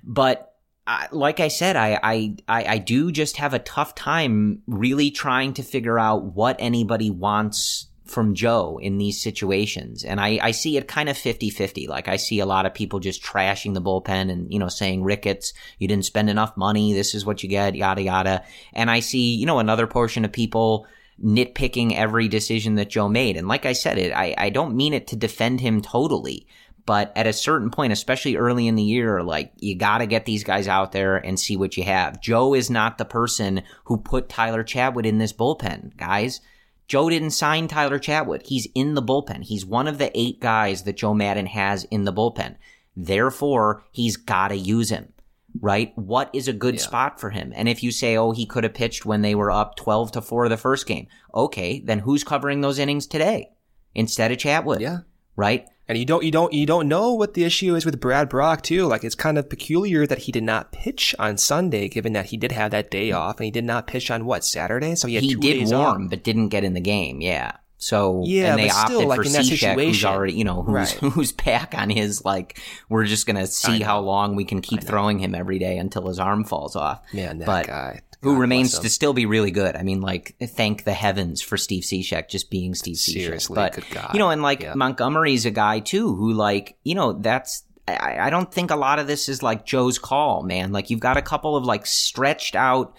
[0.04, 0.47] but.
[0.88, 5.52] I, like I said, I, I I do just have a tough time really trying
[5.54, 10.02] to figure out what anybody wants from Joe in these situations.
[10.02, 11.88] And I, I see it kind of 50 50.
[11.88, 15.04] Like I see a lot of people just trashing the bullpen and, you know, saying,
[15.04, 16.94] Ricketts, you didn't spend enough money.
[16.94, 18.44] This is what you get, yada, yada.
[18.72, 20.86] And I see, you know, another portion of people
[21.22, 23.36] nitpicking every decision that Joe made.
[23.36, 26.46] And like I said, it, I, I don't mean it to defend him totally.
[26.88, 30.24] But at a certain point, especially early in the year, like you got to get
[30.24, 32.18] these guys out there and see what you have.
[32.22, 36.40] Joe is not the person who put Tyler Chatwood in this bullpen, guys.
[36.86, 38.46] Joe didn't sign Tyler Chatwood.
[38.46, 39.42] He's in the bullpen.
[39.42, 42.56] He's one of the eight guys that Joe Maddon has in the bullpen.
[42.96, 45.12] Therefore, he's got to use him,
[45.60, 45.92] right?
[45.94, 46.80] What is a good yeah.
[46.80, 47.52] spot for him?
[47.54, 50.22] And if you say, oh, he could have pitched when they were up 12 to
[50.22, 53.50] 4 the first game, okay, then who's covering those innings today
[53.94, 54.80] instead of Chatwood?
[54.80, 55.00] Yeah.
[55.36, 55.66] Right?
[55.88, 58.60] And you don't you don't you don't know what the issue is with Brad Brach
[58.60, 58.86] too.
[58.86, 62.36] Like it's kind of peculiar that he did not pitch on Sunday, given that he
[62.36, 64.94] did have that day off, and he did not pitch on what Saturday.
[64.96, 66.10] So he had he did warm, off.
[66.10, 67.22] but didn't get in the game.
[67.22, 67.52] Yeah.
[67.80, 70.08] So yeah, and they opted still, like for in that Cishek, who's situation.
[70.10, 71.12] already you know who's Right.
[71.12, 75.20] who's back on his like we're just gonna see how long we can keep throwing
[75.20, 77.00] him every day until his arm falls off.
[77.14, 78.00] Man, that but guy.
[78.22, 79.76] Who God remains to still be really good.
[79.76, 83.22] I mean, like thank the heavens for Steve Cishek just being Steve Cishek.
[83.22, 84.10] Seriously, but good God.
[84.12, 84.74] you know, and like Yeah.
[84.74, 87.64] Montgomery's a guy too who like you know that's.
[87.86, 90.72] I, I don't think a lot of this is like Joe's call, man.
[90.72, 92.94] Like you've got a couple of like stretched out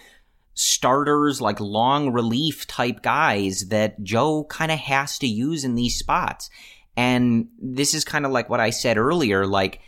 [0.55, 5.97] starters, like long relief type guys that Joe kind of has to use in these
[5.97, 6.49] spots.
[6.97, 9.45] And this is kind of like what I said earlier.
[9.45, 9.79] Like,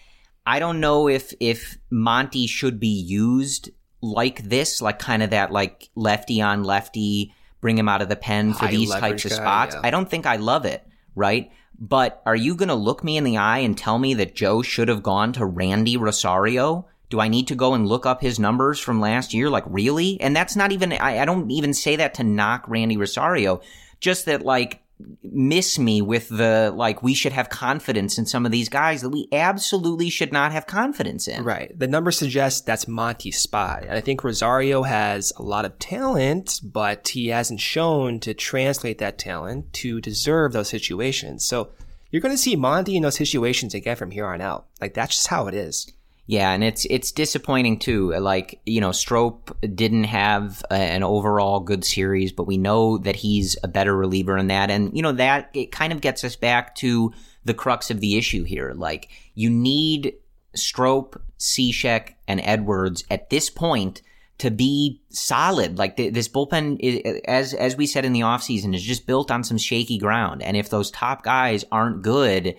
[0.45, 3.69] I don't know if, if Monty should be used
[4.01, 8.15] like this, like kind of that like lefty on lefty, bring him out of the
[8.15, 9.75] pen for High these types of guy, spots.
[9.75, 9.81] yeah.
[9.83, 10.85] I don't think I love it,
[11.15, 11.51] right?
[11.79, 14.61] But are you going to look me in the eye and tell me that Joe
[14.61, 16.87] should have gone to Randy Rosario?
[17.09, 19.49] Do I need to go and look up his numbers from last year?
[19.49, 20.21] Like, really?
[20.21, 23.61] And that's not even, I, I don't even say that to knock Randy Rosario.
[23.99, 24.80] Just that, like,
[25.23, 29.09] miss me with the, like, we should have confidence in some of these guys that
[29.09, 31.43] we absolutely should not have confidence in.
[31.43, 31.77] Right.
[31.77, 33.89] The numbers suggest that's Monty's spot.
[33.89, 39.17] I think Rosario has a lot of talent, but he hasn't shown to translate that
[39.17, 41.45] talent to deserve those situations.
[41.45, 41.71] So
[42.11, 44.67] you're going to see Monty in those situations again from here on out.
[44.79, 45.91] Like that's just how it is.
[46.31, 48.13] Yeah, and it's it's disappointing too.
[48.13, 53.17] Like you know, Strop didn't have a, an overall good series, but we know that
[53.17, 56.37] he's a better reliever in that, and you know that it kind of gets us
[56.37, 57.11] back to
[57.43, 58.71] the crux of the issue here.
[58.73, 60.13] Like you need
[60.55, 64.01] Strop, Cishek, and Edwards at this point
[64.37, 65.77] to be solid.
[65.77, 69.31] Like th- this bullpen, is, as as we said in the offseason, is just built
[69.31, 72.55] on some shaky ground, and if those top guys aren't good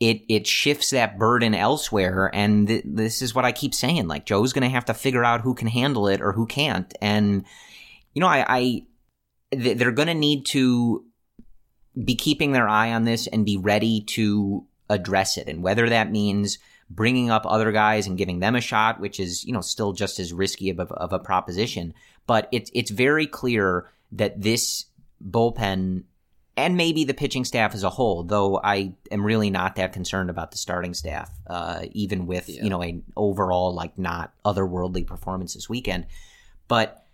[0.00, 2.30] it it shifts that burden elsewhere.
[2.32, 5.24] And th- this is what I keep saying like Joe's going to have to figure
[5.24, 6.92] out who can handle it or who can't.
[7.00, 7.44] And
[8.14, 8.82] you know I, I
[9.52, 11.04] th- they're going to need to
[12.02, 15.48] be keeping their eye on this and be ready to address it.
[15.48, 19.44] And whether that means bringing up other guys and giving them a shot which is
[19.44, 21.92] you know still just as risky of a, of a proposition.
[22.26, 24.86] But it's it's very clear that this
[25.22, 26.04] bullpen
[26.60, 30.28] and maybe the pitching staff as a whole, though I am really not that concerned
[30.30, 32.64] about the starting staff, uh, even with, Yeah.
[32.64, 36.06] you know, an overall, like, not otherworldly performance this weekend.
[36.68, 37.04] But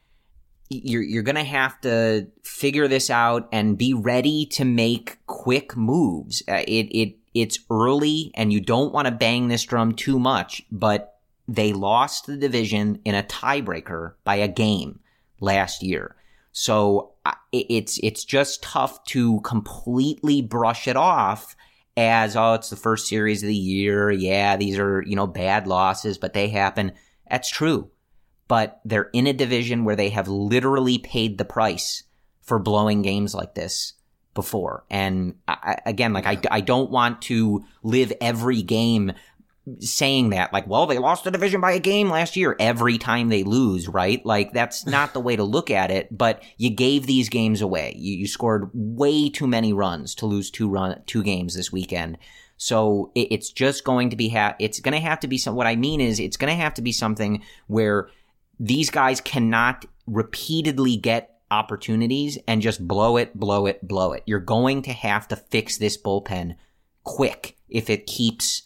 [0.69, 5.77] you're, you're going to have to figure this out and be ready to make quick
[5.77, 6.43] moves.
[6.49, 10.63] Uh, it, it, it's early and you don't want to bang this drum too much,
[10.73, 14.99] but they lost the division in a tiebreaker by a game
[15.41, 16.17] last year.
[16.51, 17.37] So I-
[17.69, 21.57] it's it's just tough to completely brush it off
[21.97, 24.11] as oh it's the first series of the year.
[24.11, 26.93] Yeah, these are, you know, bad losses, but they happen.
[27.31, 27.91] That's true.
[28.49, 32.05] But they're in a division where they have literally paid the price
[32.43, 33.95] for blowing games like this
[34.35, 34.85] before.
[34.89, 39.13] And I, again, like I, I don't want to live every game
[39.81, 43.29] saying that like well they lost the division by a game last year every time
[43.29, 44.25] they lose right?
[44.25, 47.95] Like that's not the way to look at it but you gave these games away.
[47.97, 52.19] You, you scored way too many runs to lose two run two games this weekend.
[52.59, 55.55] So it, it's just going to be ha- it's going to have to be some
[55.55, 58.09] what i mean is it's going to have to be something where
[58.59, 64.23] these guys cannot repeatedly get opportunities and just blow it, blow it, blow it.
[64.27, 66.57] You're going to have to fix this bullpen
[67.05, 68.62] quick if it keeps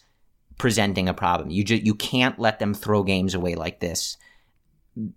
[0.61, 1.49] presenting a problem.
[1.49, 4.15] You just you can't let them throw games away like this.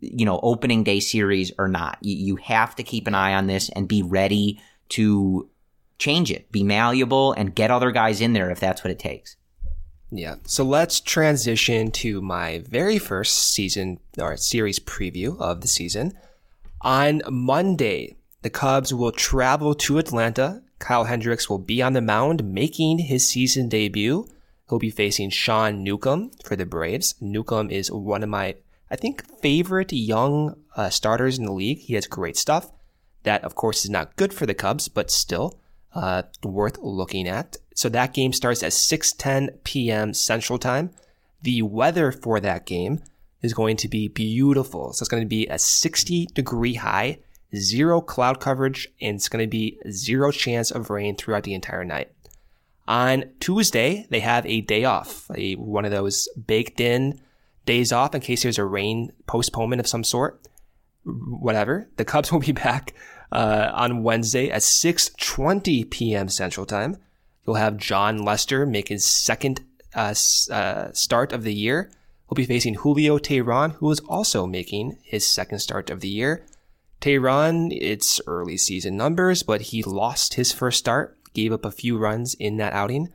[0.00, 1.98] You know, opening day series or not.
[2.00, 4.58] You, you have to keep an eye on this and be ready
[4.90, 5.46] to
[5.98, 9.36] change it, be malleable and get other guys in there if that's what it takes.
[10.10, 10.36] Yeah.
[10.46, 16.14] So let's transition to my very first season or series preview of the season.
[16.80, 20.62] On Monday, the Cubs will travel to Atlanta.
[20.78, 24.26] Kyle Hendricks will be on the mound making his season debut.
[24.74, 27.14] He'll be facing Sean Newcomb for the Braves.
[27.20, 28.56] Newcomb is one of my,
[28.90, 31.78] I think, favorite young uh, starters in the league.
[31.78, 32.72] He has great stuff.
[33.22, 35.60] That, of course, is not good for the Cubs, but still
[35.94, 37.56] uh, worth looking at.
[37.76, 40.12] So that game starts at 6:10 p.m.
[40.12, 40.90] Central Time.
[41.40, 43.00] The weather for that game
[43.42, 44.92] is going to be beautiful.
[44.92, 47.20] So it's going to be a 60 degree high,
[47.54, 51.84] zero cloud coverage, and it's going to be zero chance of rain throughout the entire
[51.84, 52.10] night.
[52.86, 57.20] On Tuesday, they have a day off, a, one of those baked in
[57.64, 60.46] days off in case there's a rain postponement of some sort.
[61.04, 61.88] Whatever.
[61.96, 62.94] The Cubs will be back
[63.32, 66.28] uh, on Wednesday at 6:20 p.m.
[66.28, 66.96] Central Time.
[67.46, 69.62] You'll have Jon Lester make his second
[69.94, 70.14] uh,
[70.50, 71.90] uh, start of the year
[72.28, 76.46] He'll be facing Julio Teheran, who is also making his second start of the year.
[77.00, 81.98] Teheran, it's early season numbers, but he lost his first start, gave up a few
[81.98, 83.12] runs in that outing.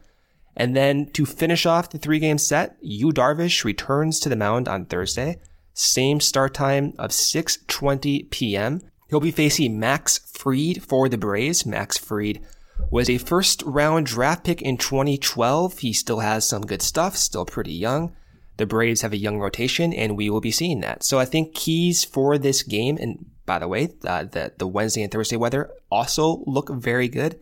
[0.55, 4.67] And then to finish off the three game set, Yu Darvish returns to the mound
[4.67, 5.39] on Thursday.
[5.74, 8.82] Same start time of 6:20 p.m.
[9.09, 11.65] He'll be facing Max Fried for the Braves.
[11.65, 12.41] Max Fried
[12.91, 15.80] was a first round draft pick in 2012.
[15.80, 18.13] He still has some good stuff, still pretty young
[18.59, 21.03] the Braves have a young rotation, and we will be seeing that.
[21.03, 25.01] So I think keys for this game, and by the way, uh, the the Wednesday
[25.01, 27.39] and Thursday weather also look very good.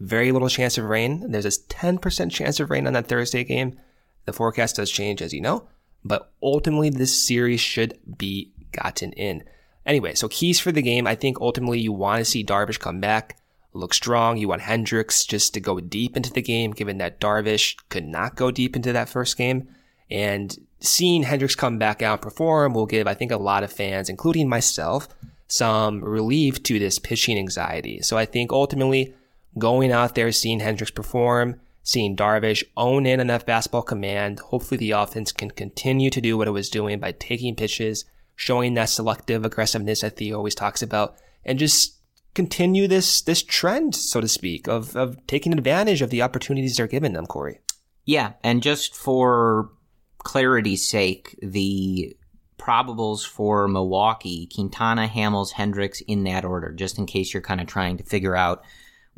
[0.00, 1.30] Very little chance of rain.
[1.30, 3.78] There's a 10% chance of rain on that Thursday game.
[4.24, 5.68] The forecast does change, as you know,
[6.04, 9.44] but ultimately this series should be gotten in.
[9.84, 11.06] Anyway, so keys for the game.
[11.06, 13.38] I think ultimately you want to see Darvish come back,
[13.72, 14.36] look strong.
[14.36, 18.36] You want Hendricks just to go deep into the game, given that Darvish could not
[18.36, 19.68] go deep into that first game.
[20.10, 23.72] And seeing Hendricks come back out and perform will give, I think, a lot of
[23.72, 25.08] fans, including myself,
[25.46, 28.00] some relief to this pitching anxiety.
[28.02, 29.14] So I think ultimately
[29.58, 34.92] going out there, seeing Hendricks perform, seeing Darvish own in enough basketball command, hopefully the
[34.92, 38.04] offense can continue to do what it was doing by taking pitches,
[38.36, 41.98] showing that selective aggressiveness that Theo always talks about, and just
[42.34, 46.86] continue this this trend, so to speak, of of taking advantage of the opportunities they're
[46.86, 47.60] given them, Corey.
[48.04, 49.70] Yeah, and just for
[50.18, 52.16] clarity's sake, the
[52.58, 57.66] probables for Milwaukee, Quintana, Hamels, Hendricks in that order, just in case you're kind of
[57.66, 58.62] trying to figure out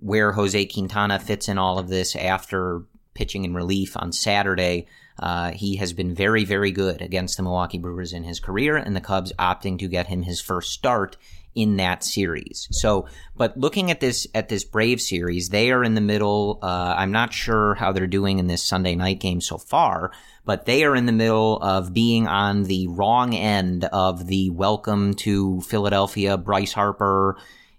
[0.03, 2.83] where Jose Quintana fits in all of this after
[3.15, 4.87] pitching in relief on Saturday.
[5.19, 8.97] Uh, he has been very, very good against the Milwaukee Brewers in his career, and
[8.97, 11.17] the Cubs opting to get him his first start
[11.55, 12.67] in that series.
[12.71, 16.59] So, but looking at this at this Brave series, they are in the middle.
[16.63, 20.13] Uh, I'm not sure how they're doing in this Sunday night game so far,
[20.45, 25.15] but they are in the middle of being on the wrong end of the welcome
[25.15, 27.37] to Philadelphia, Bryce Harper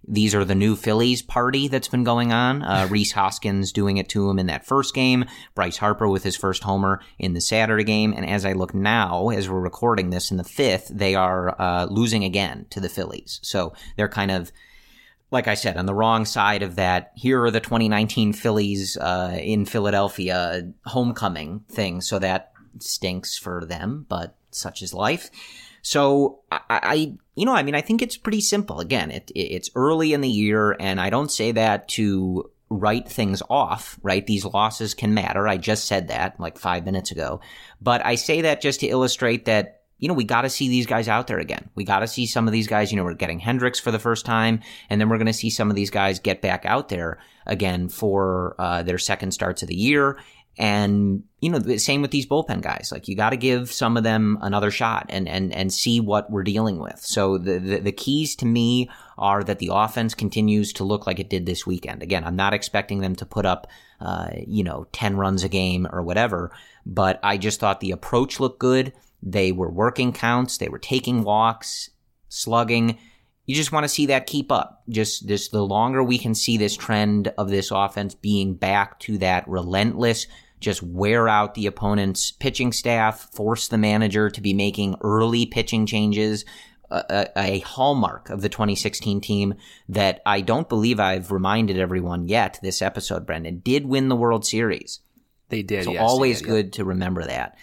[0.08, 2.62] these are the new Phillies party that's been going on.
[2.62, 5.26] Uh, Rhys Hoskins doing it to him in that first game.
[5.56, 8.14] Bryce Harper with his first homer in the Saturday game.
[8.14, 11.86] And as I look now, as we're recording this in the fifth, they are uh,
[11.86, 13.40] losing again to the Phillies.
[13.44, 14.52] So they're kind of
[15.32, 19.36] like I said, on the wrong side of that, here are the 2019 Phillies uh,
[19.42, 22.02] in Philadelphia homecoming thing.
[22.02, 25.32] So that stinks for them, but such is life.
[25.84, 28.80] So I, I, you know, I mean, I think it's pretty simple.
[28.80, 33.44] Again, it, it's early in the year, and I don't say that to write things
[33.50, 34.26] off, right?
[34.26, 35.48] These losses can matter.
[35.48, 37.42] I just said that like five minutes ago.
[37.82, 40.88] But I say that just to illustrate that, you know, we got to see these
[40.88, 41.70] guys out there again.
[41.76, 44.00] We got to see some of these guys, you know, we're getting Hendricks for the
[44.00, 46.90] first time, and then we're going to see some of these guys get back out
[46.90, 50.18] there again for uh, their second starts of the year.
[50.58, 52.90] And, you know, the same with these bullpen guys.
[52.92, 56.30] Like you got to give some of them another shot and, and, and see what
[56.30, 57.00] we're dealing with.
[57.00, 61.20] So the, the, the, keys to me are that the offense continues to look like
[61.20, 62.04] it did this weekend.
[62.04, 63.68] Again, I'm not expecting them to put up,
[64.00, 66.52] uh, you know, 10 runs a game or whatever,
[66.86, 68.94] but I just thought the approach looked good.
[69.24, 70.60] They were working counts.
[70.60, 71.90] They were taking walks,
[72.30, 73.00] slugging.
[73.46, 74.84] You just want to see that keep up.
[74.88, 79.18] Just this, the longer we can see this trend of this offense being back to
[79.18, 80.28] that relentless
[80.64, 85.86] just wear out the opponent's pitching staff, force the manager to be making early pitching
[85.86, 86.46] changes,
[86.90, 89.56] a, a, hallmark of the 2016 team
[89.90, 94.46] that I don't believe I've reminded everyone yet this episode, Brendan, did win the World
[94.46, 95.00] Series.
[95.50, 95.86] They did.
[95.86, 96.72] So yes, always did, good yeah.
[96.72, 97.58] to remember that,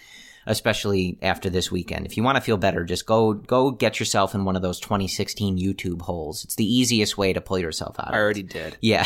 [0.45, 2.05] especially after this weekend.
[2.05, 4.79] If you want to feel better, just go go get yourself in one of those
[4.79, 6.43] 2016 YouTube holes.
[6.43, 8.13] It's the easiest way to pull yourself out.
[8.13, 8.77] I already did.
[8.81, 9.05] Yeah,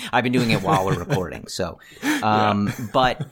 [0.12, 1.48] I've been doing it while we're recording.
[1.48, 1.78] So,
[2.22, 2.86] um, yeah.
[2.92, 3.26] but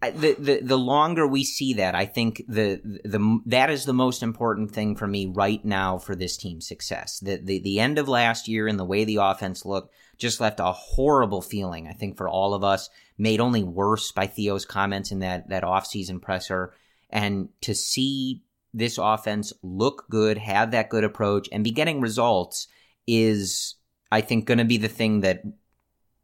[0.00, 4.22] the, the the longer we see that, I think the the that is the most
[4.22, 7.18] important thing for me right now for this team's success.
[7.18, 10.60] The the the end of last year and the way the offense looked just left
[10.60, 11.88] a horrible feeling.
[11.88, 15.64] I think for all of us, made only worse by Theo's comments in that that
[15.64, 16.72] offseason presser,
[17.10, 18.42] and to see
[18.72, 22.68] this offense look good, have that good approach, and be getting results
[23.06, 23.74] is,
[24.12, 25.42] I think, going to be the thing that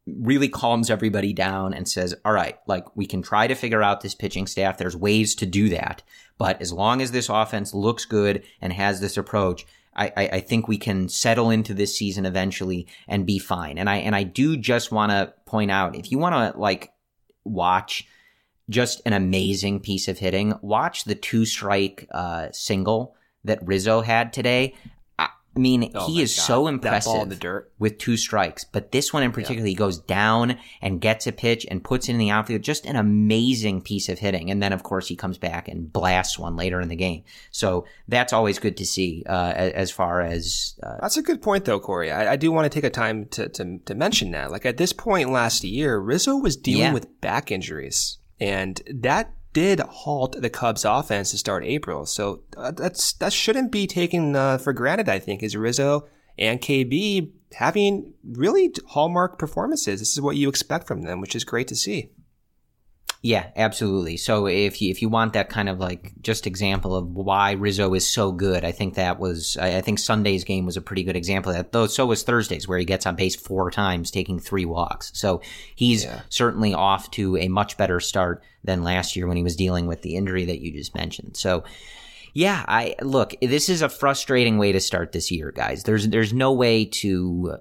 [0.05, 4.01] really calms everybody down and says, all right, like we can try to figure out
[4.01, 4.77] this pitching staff.
[4.77, 6.03] There's ways to do that.
[6.37, 9.65] But as long as this offense looks good and has this approach,
[9.95, 13.77] I, I, think we can settle into this season eventually and be fine.
[13.77, 16.91] And I, and I do just want to point out, if you want to like
[17.45, 18.07] watch
[18.69, 23.15] just an amazing piece of hitting, watch the two strike, uh, single
[23.45, 24.75] that Rizzo had today.
[25.55, 26.41] I mean, oh he is God.
[26.43, 27.33] so impressive
[27.79, 29.69] with two strikes, but this one in particular, yeah.
[29.69, 32.61] he goes down and gets a pitch and puts it in the outfield.
[32.61, 34.51] Just an amazing piece of hitting.
[34.51, 37.23] And then, of course, he comes back and blasts one later in the game.
[37.51, 40.77] So that's always good to see, uh, as far as.
[40.83, 42.11] Uh, that's a good point, though, Corey.
[42.11, 44.51] I, I do want to take a time to, to, to, mention that.
[44.51, 46.93] Like at this point last year, Rizzo was dealing yeah.
[46.93, 48.17] with back injuries.
[48.41, 52.05] And that did halt the Cubs offense to start April.
[52.05, 55.09] So uh, that's that shouldn't be taken uh, for granted.
[55.09, 60.01] I think is Rizzo and KB having really hallmark performances.
[60.01, 62.11] This is what you expect from them, which is great to see.
[63.25, 64.17] Yeah, absolutely.
[64.17, 67.91] So if you if you want that kind of like just example of why Rizzo
[67.95, 71.15] is so good, I think that was I think Sunday's game was a pretty good
[71.15, 71.71] example of that.
[71.71, 75.09] Though so was Thursday's, where he gets on base four times, taking three walks.
[75.15, 75.41] So
[75.73, 76.21] he's yeah.
[76.29, 80.03] certainly off to a much better start than last year when he was dealing with
[80.03, 81.35] the injury that you just mentioned.
[81.35, 81.63] So
[82.35, 85.81] yeah, I look, this is a frustrating way to start this year, guys.
[85.81, 87.57] There's there's no way to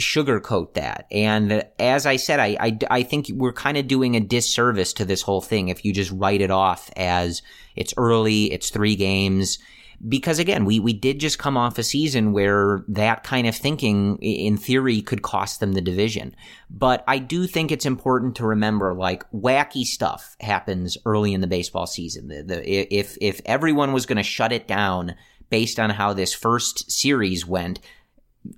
[0.00, 1.06] sugarcoat that.
[1.10, 5.04] And as I said, I, I, I think we're kind of doing a disservice to
[5.04, 7.42] this whole thing if you just write it off as
[7.74, 9.58] it's early, it's three games.
[10.06, 14.18] Because again, we, we did just come off a season where that kind of thinking,
[14.18, 16.36] in theory, could cost them the division.
[16.68, 21.46] But I do think it's important to remember, like, wacky stuff happens early in the
[21.46, 22.28] baseball season.
[22.28, 25.14] The, the, if, if everyone was going to shut it down
[25.48, 27.80] based on how this first series went,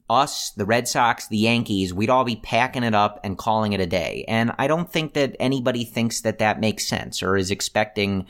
[0.09, 3.81] us, the Red Sox, the Yankees, we'd all be packing it up and calling it
[3.81, 4.25] a day.
[4.29, 8.27] And I don't think that anybody thinks that that makes sense or is expecting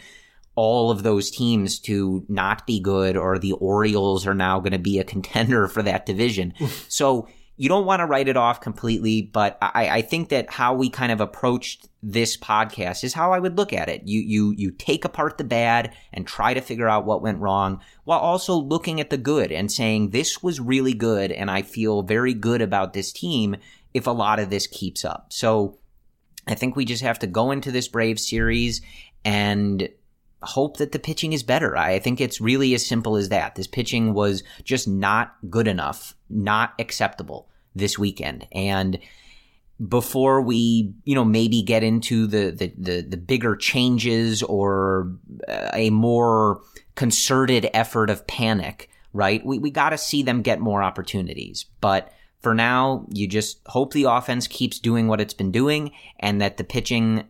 [0.54, 4.78] all of those teams to not be good or the Orioles are now going to
[4.78, 6.52] be a contender for that division.
[6.88, 7.28] so
[7.59, 10.88] you don't want to write it off completely, but I, I, think that how we
[10.88, 14.02] kind of approached this podcast is how I would look at it.
[14.04, 17.80] You, you, you take apart the bad and try to figure out what went wrong
[18.04, 21.32] while also looking at the good and saying this was really good.
[21.32, 23.56] And I feel very good about this team
[23.92, 25.32] if a lot of this keeps up.
[25.32, 25.78] So
[26.46, 28.82] I think we just have to go into this Brave series
[29.24, 29.88] and
[30.43, 31.76] hope that the pitching is better.
[31.76, 33.55] I think it's really as simple as that.
[33.55, 38.47] This pitching was just not good enough, not acceptable this weekend.
[38.53, 38.99] And
[39.86, 45.12] before we, you know, maybe get into the, the, the, the bigger changes or
[45.47, 46.61] uh, a more
[46.95, 49.45] concerted effort of panic, right?
[49.45, 51.66] We, we got to see them get more opportunities.
[51.80, 56.41] But for now, you just hope the offense keeps doing what it's been doing and
[56.41, 57.24] that the pitching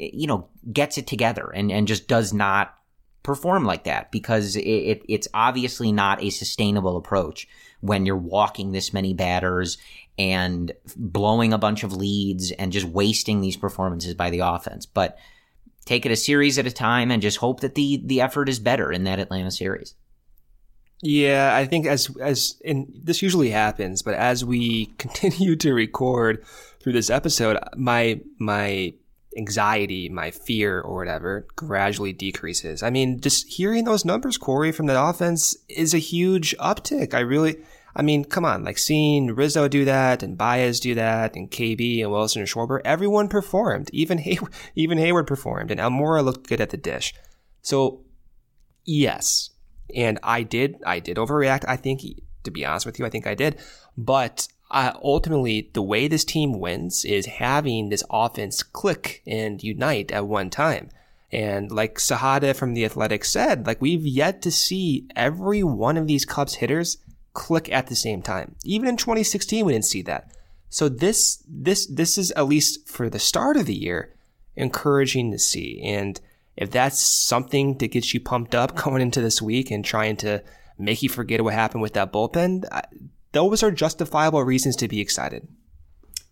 [0.00, 2.74] you know, gets it together and, and just does not
[3.22, 7.46] perform like that because it, it, it's obviously not a sustainable approach
[7.80, 9.78] when you're walking this many batters
[10.18, 14.86] and blowing a bunch of leads and just wasting these performances by the offense.
[14.86, 15.18] But
[15.84, 18.58] take it a series at a time and just hope that the the effort is
[18.58, 19.94] better in that Atlanta series.
[21.02, 26.44] Yeah, I think as as and this usually happens, but as we continue to record
[26.82, 28.94] through this episode, my my
[29.36, 32.82] anxiety, my fear or whatever gradually decreases.
[32.82, 37.14] I mean, just hearing those numbers, Corey, from the offense is a huge uptick.
[37.14, 37.56] I really,
[37.94, 42.02] I mean, come on, like seeing Rizzo do that and Baez do that and KB
[42.02, 43.90] and Willson and Schwarber, everyone performed.
[43.92, 44.38] Even Hay-
[44.74, 47.14] even Heyward performed and Almora looked good at the dish.
[47.62, 48.04] So,
[48.84, 49.50] yes.
[49.94, 51.64] And I did, I did overreact.
[51.68, 52.00] I think,
[52.44, 53.58] to be honest with you, I think I did.
[53.96, 60.12] But uh, ultimately, the way this team wins is having this offense click and unite
[60.12, 60.90] at one time.
[61.32, 66.06] And like Sahadev from The Athletic said, like we've yet to see every one of
[66.06, 66.98] these Cubs hitters
[67.32, 68.56] click at the same time.
[68.64, 70.32] Even in 2016, we didn't see that.
[70.68, 74.14] So this, this, this is at least for the start of the year,
[74.56, 75.80] encouraging to see.
[75.82, 76.20] And
[76.56, 80.42] if that's something that gets you pumped up going into this week and trying to
[80.78, 82.64] make you forget what happened with that bullpen,
[83.32, 85.46] those are justifiable reasons to be excited.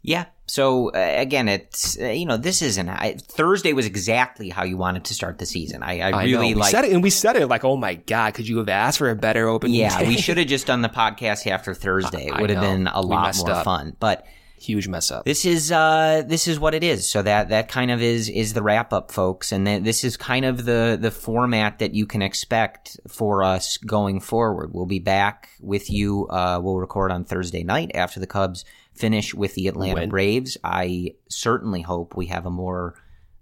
[0.03, 0.27] Yeah.
[0.47, 4.77] So uh, again, it's uh, you know this isn't I, Thursday was exactly how you
[4.77, 5.83] wanted to start the season.
[5.83, 8.35] I, I, I really like said it, and we said it like, oh my god,
[8.35, 9.75] could you have asked for a better opening?
[9.75, 10.09] Yeah, day?
[10.09, 12.29] we should have just done the podcast after Thursday.
[12.29, 13.65] It would have been a lot more up.
[13.65, 14.27] fun, but
[14.61, 15.25] huge mess up.
[15.25, 17.09] This is uh this is what it is.
[17.09, 20.17] So that that kind of is is the wrap up, folks, and th- this is
[20.17, 24.73] kind of the the format that you can expect for us going forward.
[24.73, 26.27] We'll be back with you.
[26.29, 30.11] Uh, we'll record on Thursday night after the Cubs finish with the Atlanta Win.
[30.11, 30.57] Braves.
[30.65, 32.95] I certainly hope we have a more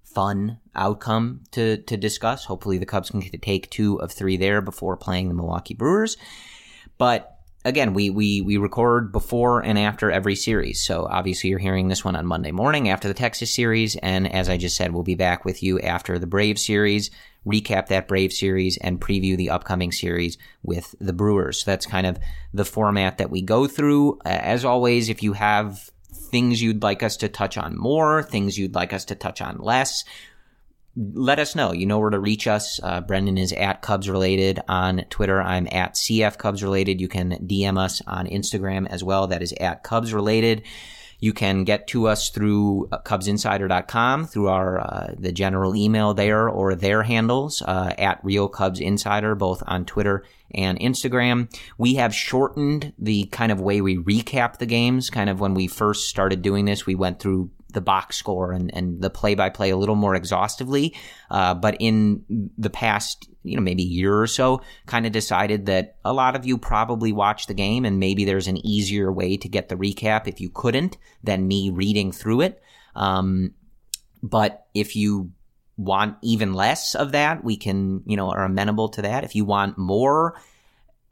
[0.03, 2.45] fun outcome to to discuss.
[2.45, 6.17] Hopefully, the Cubs can take two of three there before playing the Milwaukee Brewers.
[6.99, 7.36] But
[7.67, 10.85] again, we, we, we record before and after every series.
[10.85, 13.97] So obviously you're hearing this one on Monday morning after the Texas series.
[13.97, 17.11] And as I just said, we'll be back with you after the Brave series,
[17.45, 21.64] recap that Brave series and preview the upcoming series with the Brewers.
[21.64, 22.19] So that's kind of
[22.55, 24.21] the format that we go through.
[24.25, 28.77] As always, if you have things you'd like us to touch on more, things you'd
[28.77, 30.05] like us to touch on less,
[30.97, 31.72] let us know.
[31.72, 32.80] You know where to reach us.
[32.82, 35.42] Uh, Brendan is at Cubs Related on Twitter.
[35.42, 37.01] I'm at CF Cubs Related.
[37.01, 39.26] You can DM us on Instagram as well.
[39.26, 40.62] That is at Cubs Related.
[41.18, 46.49] You can get to us through uh, CubsInsider.com through our uh, the general email there
[46.49, 50.24] or their handles uh, at Real Cubs Insider, both on Twitter
[50.55, 51.55] and Instagram.
[51.78, 55.11] We have shortened the kind of way we recap the games.
[55.11, 58.74] Kind of when we first started doing this, we went through the box score and,
[58.74, 60.97] and the play by play a little more exhaustively.
[61.31, 65.97] Uh, but in the past, you know, maybe year or so, kind of decided that
[66.07, 69.47] a lot of you probably watch the game and maybe there's an easier way to
[69.47, 72.62] get the recap if you couldn't than me reading through it.
[72.95, 73.53] Um,
[74.22, 75.31] but if you
[75.77, 79.22] want even less of that, we can, you know, are amenable to that.
[79.22, 80.41] If you want more,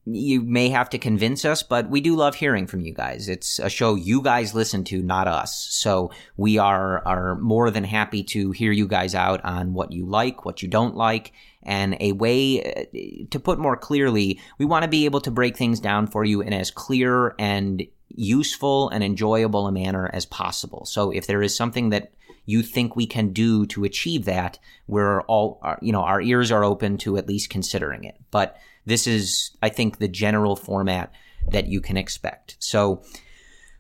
[0.07, 3.29] you may have to convince us, but we do love hearing from you guys.
[3.29, 5.67] It's a show you guys listen to, not us.
[5.71, 10.05] So we are, are more than happy to hear you guys out on what you
[10.05, 11.33] like, what you don't like,
[11.63, 15.57] and a way uh, to put more clearly, we want to be able to break
[15.57, 20.85] things down for you in as clear and useful and enjoyable a manner as possible.
[20.85, 22.13] So if there is something that
[22.47, 26.63] you think we can do to achieve that, we're all, you know, our ears are
[26.63, 28.17] open to at least considering it.
[28.31, 31.13] But this is, I think, the general format
[31.49, 32.57] that you can expect.
[32.59, 33.03] So,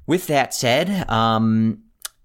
[0.06, 1.84] with that said, um,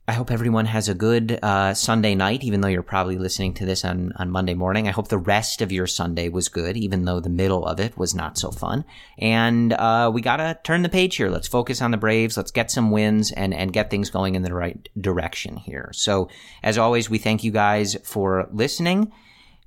[0.09, 3.65] I hope everyone has a good uh, Sunday night, even though you're probably listening to
[3.67, 4.87] this on, on Monday morning.
[4.87, 7.95] I hope the rest of your Sunday was good, even though the middle of it
[7.95, 8.85] was not so fun.
[9.19, 11.29] And uh, we got to turn the page here.
[11.29, 12.37] Let's focus on the Braves.
[12.37, 15.91] Let's get some wins and, and get things going in the right direction here.
[15.93, 16.27] So,
[16.63, 19.11] as always, we thank you guys for listening.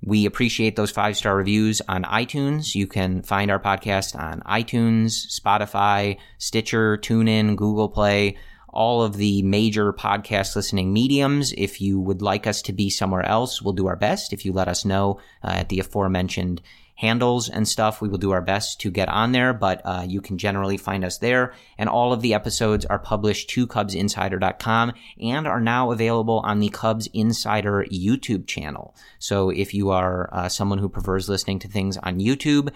[0.04, 2.74] We appreciate those five star reviews on iTunes.
[2.74, 8.36] You can find our podcast on iTunes, Spotify, Stitcher, TuneIn, Google Play,
[8.68, 11.52] all of the major podcast listening mediums.
[11.56, 14.32] If you would like us to be somewhere else, we'll do our best.
[14.32, 16.62] If you let us know uh, at the aforementioned
[17.02, 18.00] handles and stuff.
[18.00, 21.04] We will do our best to get on there, but uh, you can generally find
[21.04, 21.52] us there.
[21.76, 26.68] And all of the episodes are published to CubsInsider.com and are now available on the
[26.68, 28.94] Cubs Insider YouTube channel.
[29.18, 32.70] So if you are uh, someone who prefers listening to things on YouTube,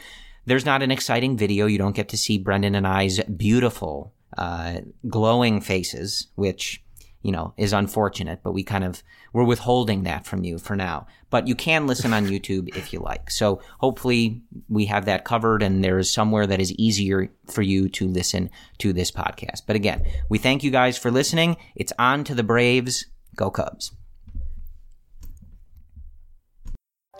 [0.45, 1.67] there's not an exciting video.
[1.67, 6.83] You don't get to see Brendan and I's beautiful, uh, glowing faces, which
[7.27, 9.03] you know, is unfortunate, but we kind of,
[9.33, 11.09] we're withholding that from you for now.
[11.29, 13.33] But you can listen on YouTube if you like.
[13.33, 17.89] So hopefully we have that covered and there is somewhere that is easier for you
[17.89, 18.49] to listen
[18.79, 19.63] to this podcast.
[19.67, 21.57] But again, we thank you guys for listening.
[21.75, 23.07] It's on to the Braves.
[23.35, 23.91] Go Cubs.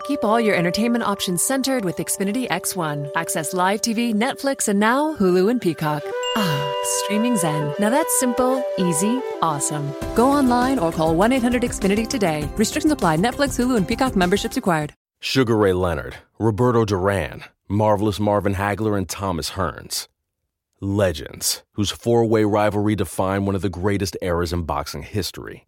[0.07, 3.11] Keep all your entertainment options centered with Xfinity X1.
[3.17, 6.01] Access live TV, Netflix, and now Hulu and Peacock.
[6.37, 7.73] Ah, streaming Zen.
[7.77, 9.91] Now that's simple, easy, awesome.
[10.15, 12.49] Go online or call 1 800 Xfinity today.
[12.55, 13.17] Restrictions apply.
[13.17, 14.93] Netflix, Hulu, and Peacock memberships required.
[15.19, 20.07] Sugar Ray Leonard, Roberto Duran, Marvelous Marvin Hagler, and Thomas Hearns.
[20.79, 25.67] Legends, whose four way rivalry defined one of the greatest eras in boxing history.